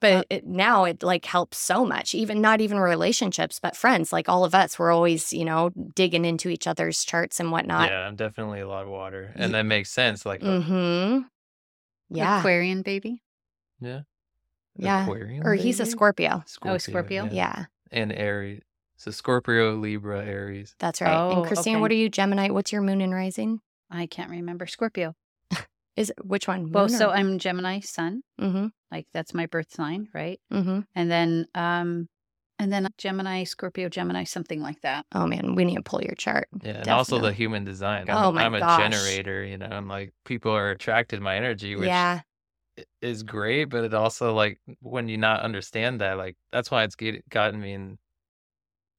[0.00, 4.12] But it, now it like helps so much, even not even relationships, but friends.
[4.12, 7.88] Like all of us, we're always, you know, digging into each other's charts and whatnot.
[7.88, 10.26] Yeah, I'm definitely a lot of water, and that makes sense.
[10.26, 11.20] Like, mm-hmm.
[12.10, 12.40] Yeah.
[12.40, 13.22] Aquarian baby.
[13.80, 14.00] yeah,
[14.76, 15.04] Yeah.
[15.04, 15.90] Aquarium Or he's a baby?
[15.92, 16.44] Scorpio.
[16.64, 17.28] Oh, Scorpio?
[17.30, 17.66] Yeah.
[17.92, 18.62] and Aries.
[19.02, 20.76] So Scorpio, Libra, Aries.
[20.78, 21.16] That's right.
[21.16, 22.50] Oh, and Christine, what are you, Gemini?
[22.50, 23.58] What's your moon and rising?
[23.90, 24.68] I can't remember.
[24.68, 25.16] Scorpio.
[25.96, 26.70] Is it, which one?
[26.70, 28.22] Well, so I'm Gemini sun.
[28.40, 28.68] mm-hmm.
[28.92, 30.38] Like that's my birth sign, right?
[30.52, 30.80] Mm-hmm.
[30.94, 32.08] And then, um,
[32.60, 35.04] and then Gemini, Scorpio, Gemini, something like that.
[35.12, 36.46] Oh man, we need to pull your chart.
[36.62, 38.06] Yeah, and also the human design.
[38.08, 38.78] Oh I'm, my I'm a gosh.
[38.78, 42.20] generator, you know, I'm like people are attracted to my energy, which Yeah.
[42.78, 46.84] i- is great, but it also like when you not understand that, like that's why
[46.84, 47.98] it's get, gotten me in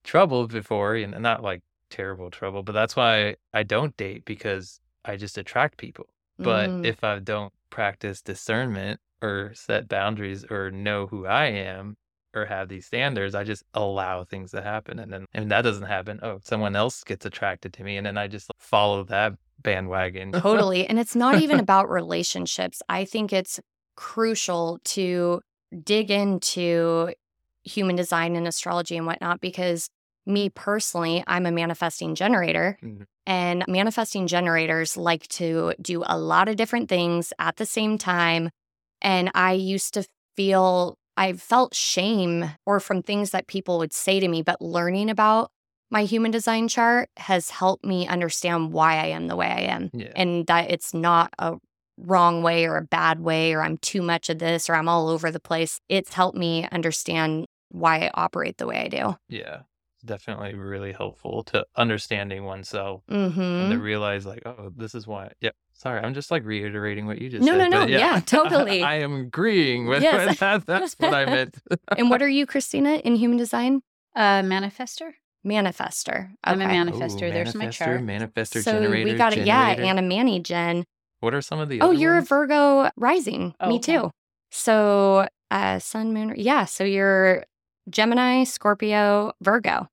[0.04, 5.16] trouble before, and not like terrible trouble, but that's why I don't date because I
[5.16, 6.08] just attract people.
[6.39, 6.86] But Mm.
[6.86, 11.95] if I don't practice discernment or set boundaries or know who I am,
[12.36, 13.36] or have these standards.
[13.36, 14.97] I just allow things to happen.
[14.97, 16.20] And then, and that doesn't happen.
[16.24, 17.95] Oh, someone else gets attracted to me.
[17.95, 20.32] And then I just follow that bandwagon.
[20.32, 20.88] Totally.
[20.88, 22.82] And it's not even about relationships.
[22.89, 23.60] I think it's
[23.95, 25.41] crucial to
[25.84, 27.14] dig into
[27.64, 29.89] human design and astrology and whatnot because
[30.26, 32.78] me personally, I'm a manifesting generator.
[32.82, 33.05] Mhm.
[33.26, 38.49] And manifesting generators like to do a lot of different things at the same time.
[39.01, 40.05] And I used to
[40.36, 45.09] feel, I felt shame or from things that people would say to me, but learning
[45.09, 45.51] about
[45.89, 49.89] my human design chart has helped me understand why I am the way I am
[49.93, 50.11] Yeah.
[50.16, 51.57] and that it's not a
[51.97, 55.07] wrong way or a bad way or I'm too much of this or I'm all
[55.07, 55.80] over the place.
[55.88, 59.15] It's helped me understand why I operate the way I do.
[59.28, 59.61] Yeah.
[59.95, 63.41] It's definitely really helpful to understanding oneself Mm-hmm.
[63.41, 65.32] and to realize like, oh, this is why.
[65.41, 65.55] Yep.
[65.74, 67.69] Sorry, I'm just like reiterating what you just No, said.
[67.69, 67.86] no, no, no.
[67.86, 68.84] Yeah, totally.
[68.84, 70.30] I am agreeing with Yes.
[70.30, 70.65] with that.
[70.67, 71.57] That's what I meant.
[71.97, 73.82] and what are you, Christina, in human design?
[74.15, 75.13] Uh, manifester.
[75.45, 76.30] Manifester.
[76.43, 76.74] I'm a Okay.
[76.76, 77.28] manifester.
[77.28, 78.01] Ooh, There's my manifester, chart.
[78.03, 79.11] Manifester, so generator.
[79.11, 79.39] we got it.
[79.45, 79.84] Yeah, generator.
[79.89, 80.86] and a Manny Gen.
[81.19, 82.21] What are some of the Oh, other you're a?
[82.21, 83.53] Virgo rising.
[83.59, 83.97] Oh, Me okay.
[83.97, 84.11] too.
[84.51, 86.34] So, uh, Sun, Moon.
[86.38, 86.65] Yeah.
[86.65, 87.43] So you're
[87.89, 89.89] Gemini, Scorpio, Virgo.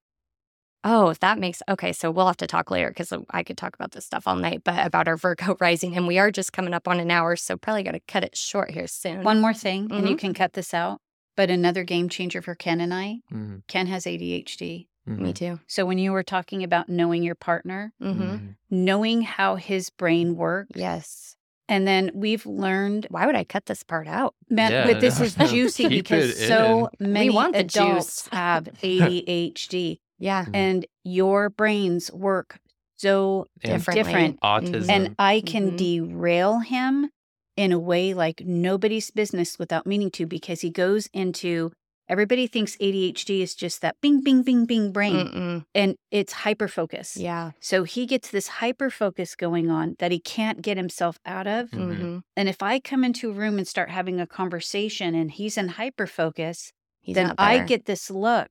[0.83, 1.93] Oh, that makes okay.
[1.93, 4.63] So we'll have to talk later because I could talk about this stuff all night,
[4.65, 7.57] but about our Virgo rising, and we are just coming up on an hour, so
[7.57, 9.23] probably got to cut it short here soon.
[9.25, 10.19] One more thing, and you Mhm.
[10.19, 11.01] can cut this out.
[11.37, 13.21] But another game changer for Ken and I.
[13.33, 14.89] Mhm, Ken has ADHD.
[15.07, 15.61] Me mhm, too.
[15.67, 18.57] So when you were talking about knowing your partner, hmm mhm.
[18.71, 21.37] knowing how his brain works, Yes.
[21.71, 23.07] And then we've learned.
[23.11, 24.35] Why would I cut this part out?
[24.51, 27.13] Man, Yeah, but this no, is no, juicy keep because so in.
[27.13, 30.45] many want the adults have ADHD, Yeah.
[30.45, 30.51] Mhm.
[30.55, 32.59] and your brains work
[32.97, 34.03] so And Differently.
[34.05, 34.41] different.
[34.43, 34.91] Autism.
[34.91, 35.77] and I can Mhm.
[35.79, 37.09] derail him
[37.57, 41.73] in a way like nobody's business without meaning to because he goes into
[42.11, 45.65] everybody thinks ADHD is just that bing bing bing bing brain Mm-mm.
[45.75, 47.17] and it's hyper focus.
[47.17, 47.53] Yeah.
[47.61, 51.71] So he gets this hyper focus going on that he can't get himself out of.
[51.71, 51.97] Mhm.
[51.97, 55.57] hmm And if I come into a room and start having a conversation and he's
[55.57, 56.73] in hyper focus,
[57.07, 58.51] then I get this look.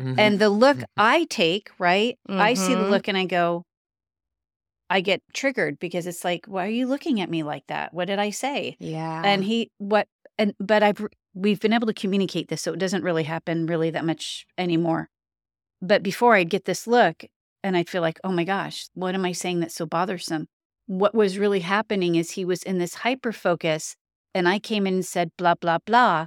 [0.00, 0.18] Mhm.
[0.18, 0.84] And the look Mhm.
[0.96, 2.18] I take, right?
[2.28, 3.64] I see the look and I go,
[4.92, 7.94] I get triggered because it's like, why are you looking at me like that?
[7.94, 8.76] What did I say?
[8.80, 9.22] Yeah.
[9.24, 10.08] And he, what,
[10.40, 12.62] and, but I've, we've been able to communicate this.
[12.62, 15.08] So it doesn't really happen really that much anymore.
[15.82, 17.24] But before I'd get this look
[17.62, 20.46] and I'd feel like, oh my gosh, what am I saying that's so bothersome?
[20.86, 23.96] What was really happening is he was in this hyper focus
[24.34, 26.26] and I came in and said, blah, blah, blah.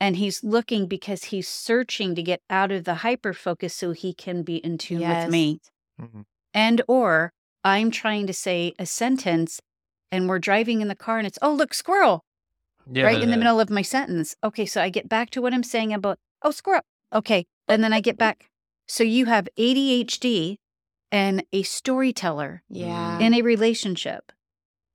[0.00, 4.12] And he's looking because he's searching to get out of the hyper focus so he
[4.14, 5.60] can be in tune with me
[6.00, 6.22] mm-hmm.
[6.52, 7.32] and or
[7.64, 9.60] i'm trying to say a sentence
[10.10, 12.24] and we're driving in the car and it's oh look squirrel
[12.90, 14.36] Yeah, right in the uh middle of my sentence.
[14.42, 17.92] Okay so i get back to what i'm saying about oh squirrel okay and then
[17.92, 18.48] i get back
[18.86, 20.58] so you have adhd
[21.10, 23.18] and a storyteller yeah.
[23.18, 24.32] in a relationship.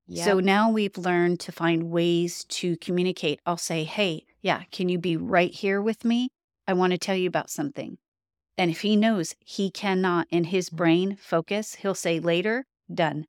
[0.09, 0.25] Yep.
[0.25, 3.41] so now we've learned to find ways to communicate.
[3.45, 6.29] I'll say hey yeah can you be right here with me?
[6.67, 7.97] I want to tell you about something.
[8.57, 10.77] And if he knows he cannot in his mm-hmm.
[10.77, 13.25] brain focus he'll say later done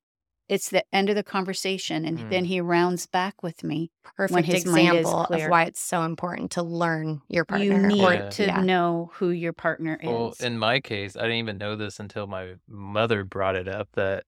[0.48, 2.30] it's the end of the conversation and Mm.
[2.30, 6.02] then he rounds back with me perfect his mind is example of why it's so
[6.02, 7.64] important to learn your partner.
[7.66, 8.30] you need or, Yeah.
[8.30, 8.60] to yeah.
[8.62, 10.08] know who your partner is.
[10.08, 13.88] Well, in my case, I didn't even know this until my mother brought it up
[13.92, 14.24] that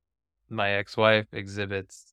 [0.49, 2.13] my ex-wife exhibits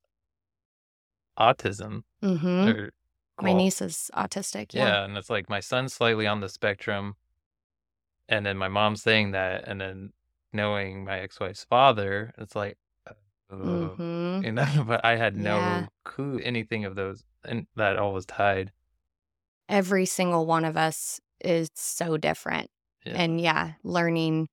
[1.39, 2.03] autism.
[2.23, 2.73] Mhm.
[2.75, 2.91] Or,
[3.39, 4.73] My niece is autistic.
[4.73, 4.87] Yeah.
[4.87, 5.03] Yeah.
[5.05, 7.15] and it's like my son's slightly on the spectrum,
[8.27, 10.13] and then my mom saying that, and then
[10.53, 12.77] knowing my ex-wife's father, it's like,
[13.49, 14.83] uh, hmm you know.
[14.87, 15.87] But I had no Yeah.
[16.05, 18.71] clue anything of those, and that all was tied.
[19.69, 22.69] Every single one of us is so different.
[23.05, 23.13] Yeah.
[23.21, 24.47] And yeah, learning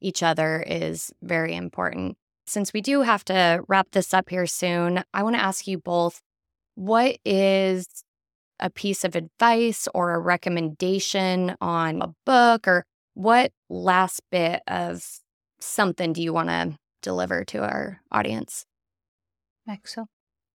[0.00, 2.16] each other is very important.
[2.46, 5.78] Since we do have to wrap this up here soon, I want to ask you
[5.78, 6.20] both
[6.74, 7.86] what is
[8.60, 12.84] a piece of advice or a recommendation on a book or
[13.14, 15.04] what last bit of
[15.60, 18.64] something do you want to deliver to our audience?
[19.66, 20.08] Maxwell?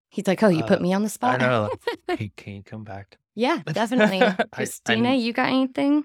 [0.09, 1.39] He's like, Oh, you put Uh, me on the I spot.
[1.39, 1.69] know.
[2.07, 3.11] Like, hey, can you come back?
[3.11, 4.21] to- yeah, definitely.
[4.51, 6.03] Christina, I'm- you got anything?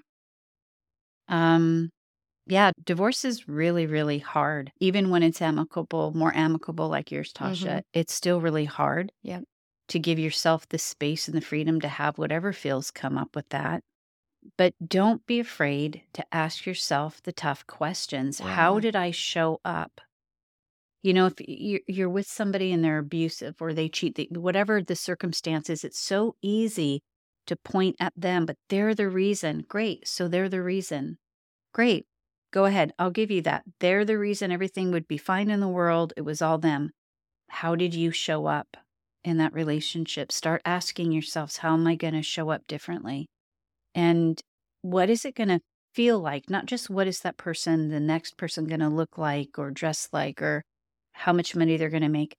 [1.27, 1.89] Um,
[2.45, 4.71] yeah, divorce is really, really hard.
[4.79, 9.11] Even when it's amicable, more amicable like yours, Tasha, it's still really hard.
[9.21, 9.41] Yeah.
[9.89, 13.47] To give yourself the space and the freedom to have whatever feels come up with
[13.49, 13.81] that.
[14.57, 18.39] But don't be afraid to ask yourself the tough questions.
[18.39, 20.01] How did I show up?
[21.03, 24.95] You know, if you- you're with somebody and they're abusive or they cheat, whatever the
[24.95, 27.01] circumstances, it's so easy
[27.45, 29.65] to point at them, but they're the reason.
[29.67, 30.07] Great.
[30.07, 31.17] So they're the reason.
[31.73, 32.07] Great.
[32.51, 32.93] Go ahead.
[32.99, 33.65] I'll give you that.
[33.79, 36.13] They're the reason everything would be fine in the world.
[36.17, 36.91] It was all them.
[37.49, 38.77] How did you show up
[39.23, 40.31] in that relationship?
[40.31, 43.27] Start asking yourselves, how am I going to show up differently?
[43.95, 44.39] And
[44.81, 45.61] what is it going to
[45.93, 46.49] feel like?
[46.49, 50.09] Not just what is that person, the next person going to look like or dress
[50.11, 50.63] like or
[51.13, 52.35] how much money they're going to make.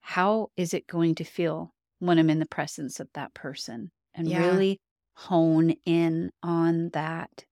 [0.00, 3.90] How is it going to feel when I'm in the presence of that person?
[4.14, 4.38] And Yeah.
[4.38, 4.80] really
[5.16, 7.44] hone in on that.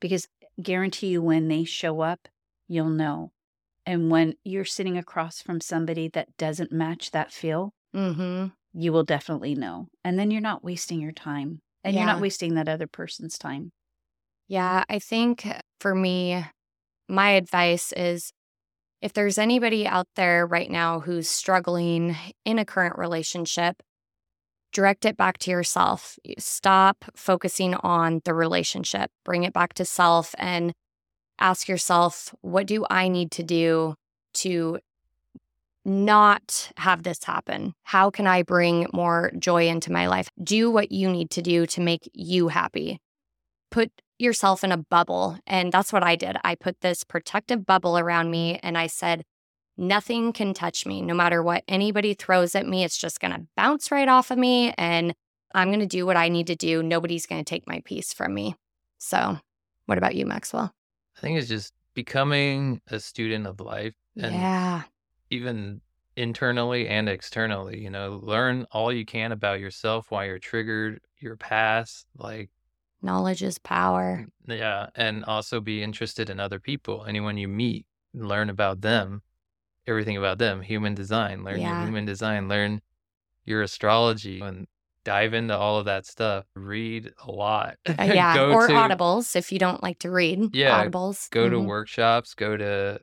[0.00, 0.28] Because
[0.62, 2.28] guarantee you when they show up,
[2.68, 3.32] you'll know.
[3.86, 8.46] And when you're sitting across from somebody that doesn't match that feel, Mm-hmm.
[8.72, 9.88] you will definitely know.
[10.04, 11.60] And then you're not wasting your time.
[11.84, 13.70] And you're not wasting that other person's time.
[14.48, 15.46] Yeah, I think
[15.80, 16.44] for me,
[17.08, 18.32] my advice is
[19.04, 23.82] if there's anybody out there right now who's struggling in a current relationship,
[24.72, 26.18] direct it back to yourself.
[26.38, 30.72] Stop focusing on the relationship, bring it back to self and
[31.38, 33.94] ask yourself, what do I need to do
[34.36, 34.78] to
[35.84, 37.74] not have this happen?
[37.82, 40.30] How can I bring more joy into my life?
[40.42, 43.02] Do what you need to do to make you happy.
[43.70, 43.92] Put
[44.24, 45.38] yourself in a bubble.
[45.46, 46.36] And that's what I did.
[46.42, 49.24] I put this protective bubble around me and I said,
[49.76, 51.02] nothing can touch me.
[51.02, 54.38] No matter what anybody throws at me, it's just going to bounce right off of
[54.38, 54.72] me.
[54.78, 55.14] And
[55.54, 56.82] I'm going to do what I need to do.
[56.82, 58.56] Nobody's going to take my peace from me.
[58.98, 59.38] So,
[59.86, 60.72] what about you, Maxwell?
[61.16, 64.82] I think it's just becoming a student of life and yeah.
[65.30, 65.80] even
[66.16, 71.36] internally and externally, you know, learn all you can about yourself, why you're triggered, your
[71.36, 72.50] past, like
[73.04, 74.26] Knowledge is power.
[74.48, 77.04] yeah, and also be interested in other people.
[77.06, 79.22] Anyone you meet, learn about them,
[79.86, 81.76] everything about them, human design, learn Yeah.
[81.78, 82.80] your human design, learn
[83.44, 84.66] your astrology and
[85.04, 86.46] dive into all of that stuff.
[86.56, 87.76] Read a lot.
[87.86, 88.40] Uh, yeah.
[88.50, 90.54] Or to, audibles if you don't like to read.
[90.56, 91.28] Yeah, Audibles.
[91.30, 91.66] Go to Mhm.
[91.66, 93.00] workshops, go to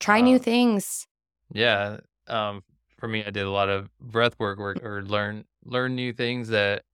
[0.00, 1.06] Try new uh, things.
[1.52, 1.98] Yeah.
[2.28, 2.62] Um,
[2.96, 6.48] for me, I did a lot of breath work, work or learn learn new things
[6.48, 6.84] that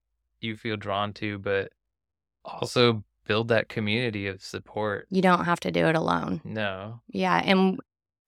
[0.41, 1.71] you feel drawn to, but
[2.45, 5.07] also build that community of support.
[5.09, 6.41] You don't have to do it alone.
[6.43, 7.01] No.
[7.07, 7.41] Yeah.
[7.43, 7.79] And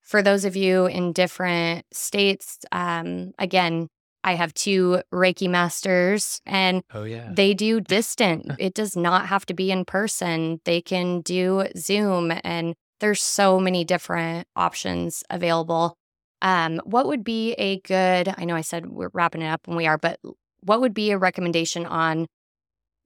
[0.02, 3.88] for those of you in different states, um, again,
[4.24, 7.30] I have two Reiki masters and Oh yeah.
[7.34, 8.52] they do distant.
[8.60, 10.62] it does not have to be in person.
[10.64, 15.98] They can do Zoom and there's so many different options available.
[16.42, 19.76] Um, what would be a good, I know I said we're wrapping it up when
[19.76, 20.20] we are, but
[20.62, 22.28] what would be a recommendation on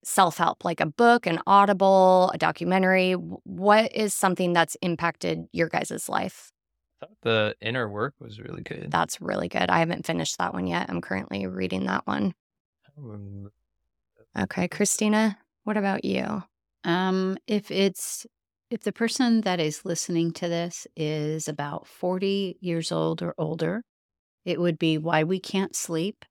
[0.03, 3.13] self help, like a book, an audible, a documentary?
[3.13, 6.51] What is something that's impacted your guys' life?
[7.21, 8.87] the inner work was really good.
[8.89, 9.69] That's really good.
[9.69, 10.89] I haven't finished that one yet.
[10.89, 12.33] I'm currently reading that one.
[12.97, 13.51] Um,
[14.37, 16.43] Okay, Christina, what about you?
[16.83, 18.25] Um, if it's
[18.69, 23.83] if the person that is listening to this is about 40 years old or older,
[24.45, 26.23] it would be why we can't sleep.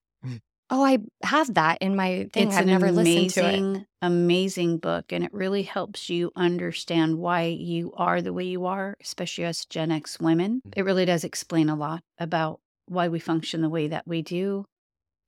[0.69, 2.49] Oh, I have that in my thing.
[2.49, 3.55] it's I've an never listened to it.
[3.55, 8.67] amazing amazing book, and it really helps you understand why you are the way you
[8.67, 10.63] are, especially as Gen X women.
[10.77, 14.65] It really does explain a lot about why we function the way that we do.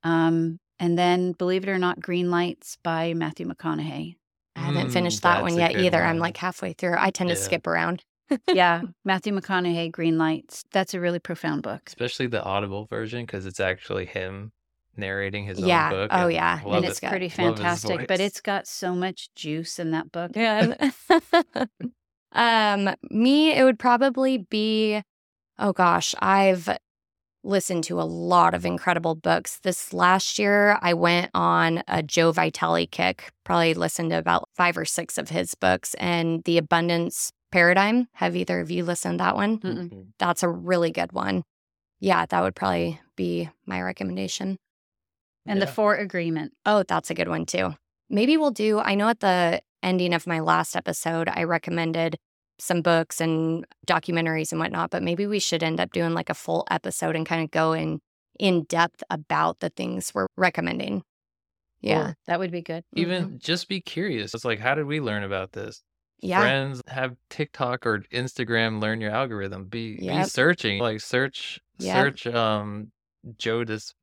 [0.05, 4.17] Um, and then, believe it or not, Green Lights by Matthew McConaughey.
[4.55, 6.03] I haven't Mm, finished that one yet good either.
[6.05, 6.97] I'm like halfway through.
[6.99, 8.05] I tend to skip around.
[8.53, 10.65] yeah, Matthew McConaughey, Green Lights.
[10.73, 11.83] That's a really profound book.
[11.87, 14.53] especially the audible version because it's actually him
[14.99, 15.87] narrating his Yeah.
[15.87, 16.11] own book.
[16.13, 16.61] Oh, yeah.
[16.67, 17.11] and it's good.
[17.11, 20.33] pretty Love fantastic, but it's got so much juice in that book.
[20.35, 20.75] Yeah.
[22.33, 25.03] um, me, it would probably be,
[25.59, 26.69] oh gosh, I've
[27.45, 29.61] listened to a lot of incredible books.
[29.63, 34.77] This last year, I went on a Joe Vitale kick, probably listened to about five
[34.77, 38.09] or six of his books and The Abundance Paradigm.
[38.15, 39.59] Have either of you listened to that one?
[39.61, 40.07] Mm-mm.
[40.19, 41.45] That's a really good one.
[42.01, 44.59] Yeah, that would probably be my recommendation.
[45.49, 46.53] And the Four Agreement.
[46.67, 47.75] Oh, that's a good one too.
[48.11, 52.17] Maybe we'll do, I know at the ending of my last episode, I recommended
[52.59, 56.35] some books and documentaries and whatnot, but maybe we should end up doing like a
[56.35, 58.01] full episode and kind of go in
[58.39, 61.03] in depth about the things we're recommending.
[61.81, 62.15] Yeah.
[62.27, 62.83] That would be good.
[62.95, 64.35] Even just be curious.
[64.35, 65.83] It's like, how did we learn about this?
[66.21, 66.41] Yeah.
[66.41, 68.83] Friends have TikTok or Instagram.
[68.83, 69.67] Learn your algorithm.
[69.67, 70.81] Be be searching.
[70.81, 71.97] Like search Yep.
[71.97, 72.91] search um
[73.37, 73.95] Joe Dis-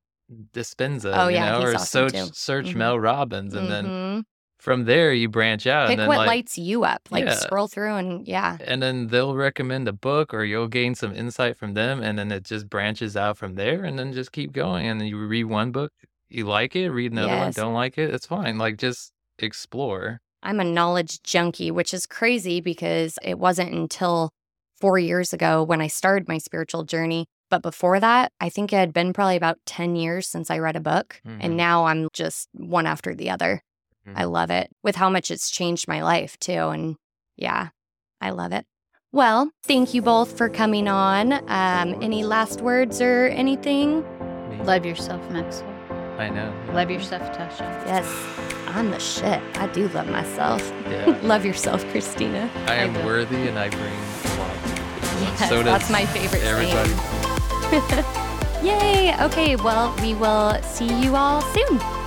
[0.53, 1.11] Dispenza.
[1.15, 2.76] Oh, you yeah, know, or awesome search search Mhm.
[2.76, 4.23] Mel Robbins, and then Mhm.
[4.57, 5.88] from there you branch out.
[5.88, 7.02] pick and then what like, lights you up.
[7.11, 7.35] Like Yeah.
[7.35, 8.57] scroll through and yeah.
[8.61, 12.31] and then they'll recommend a book or you'll gain some insight from them and then
[12.31, 15.43] it just branches out from there and then just keep going and then you read
[15.45, 15.91] one book
[16.27, 17.52] you like it, read another one.
[17.52, 18.57] Don't like it, it's fine.
[18.57, 20.22] Like just explore.
[20.41, 24.31] I'm a knowledge junkie, which is crazy because it wasn't until
[24.81, 27.27] four years ago when I started my spiritual journey.
[27.49, 30.76] But before that, I think it had been probably about 10 years since I read
[30.76, 31.22] a book.
[31.27, 31.38] Mhm.
[31.41, 33.61] And now I'm just one after the other.
[34.15, 34.31] I Mhm.
[34.31, 36.69] love it with how much it's changed my life, too.
[36.69, 36.95] And
[37.38, 37.69] yeah,
[38.22, 38.65] I love it.
[39.11, 41.34] Well, thank you both for coming on.
[41.49, 44.01] Um, any last words or anything?
[44.49, 45.72] Me- Love yourself, Maxwell.
[46.19, 46.53] I know.
[46.73, 47.61] Love yourself, Tasha.
[47.88, 48.05] Yes,
[48.67, 49.41] I'm the shit.
[49.57, 50.61] I do love myself.
[50.89, 51.17] Yeah.
[51.23, 52.49] love yourself, Christina.
[52.67, 53.05] I am do.
[53.05, 54.55] worthy and I bring a lot.
[55.22, 56.89] Yes, so does that's my favorite everybody.
[56.89, 57.24] saying.
[58.63, 59.15] Yay!
[59.21, 62.05] Okay, well, we will see you all soon.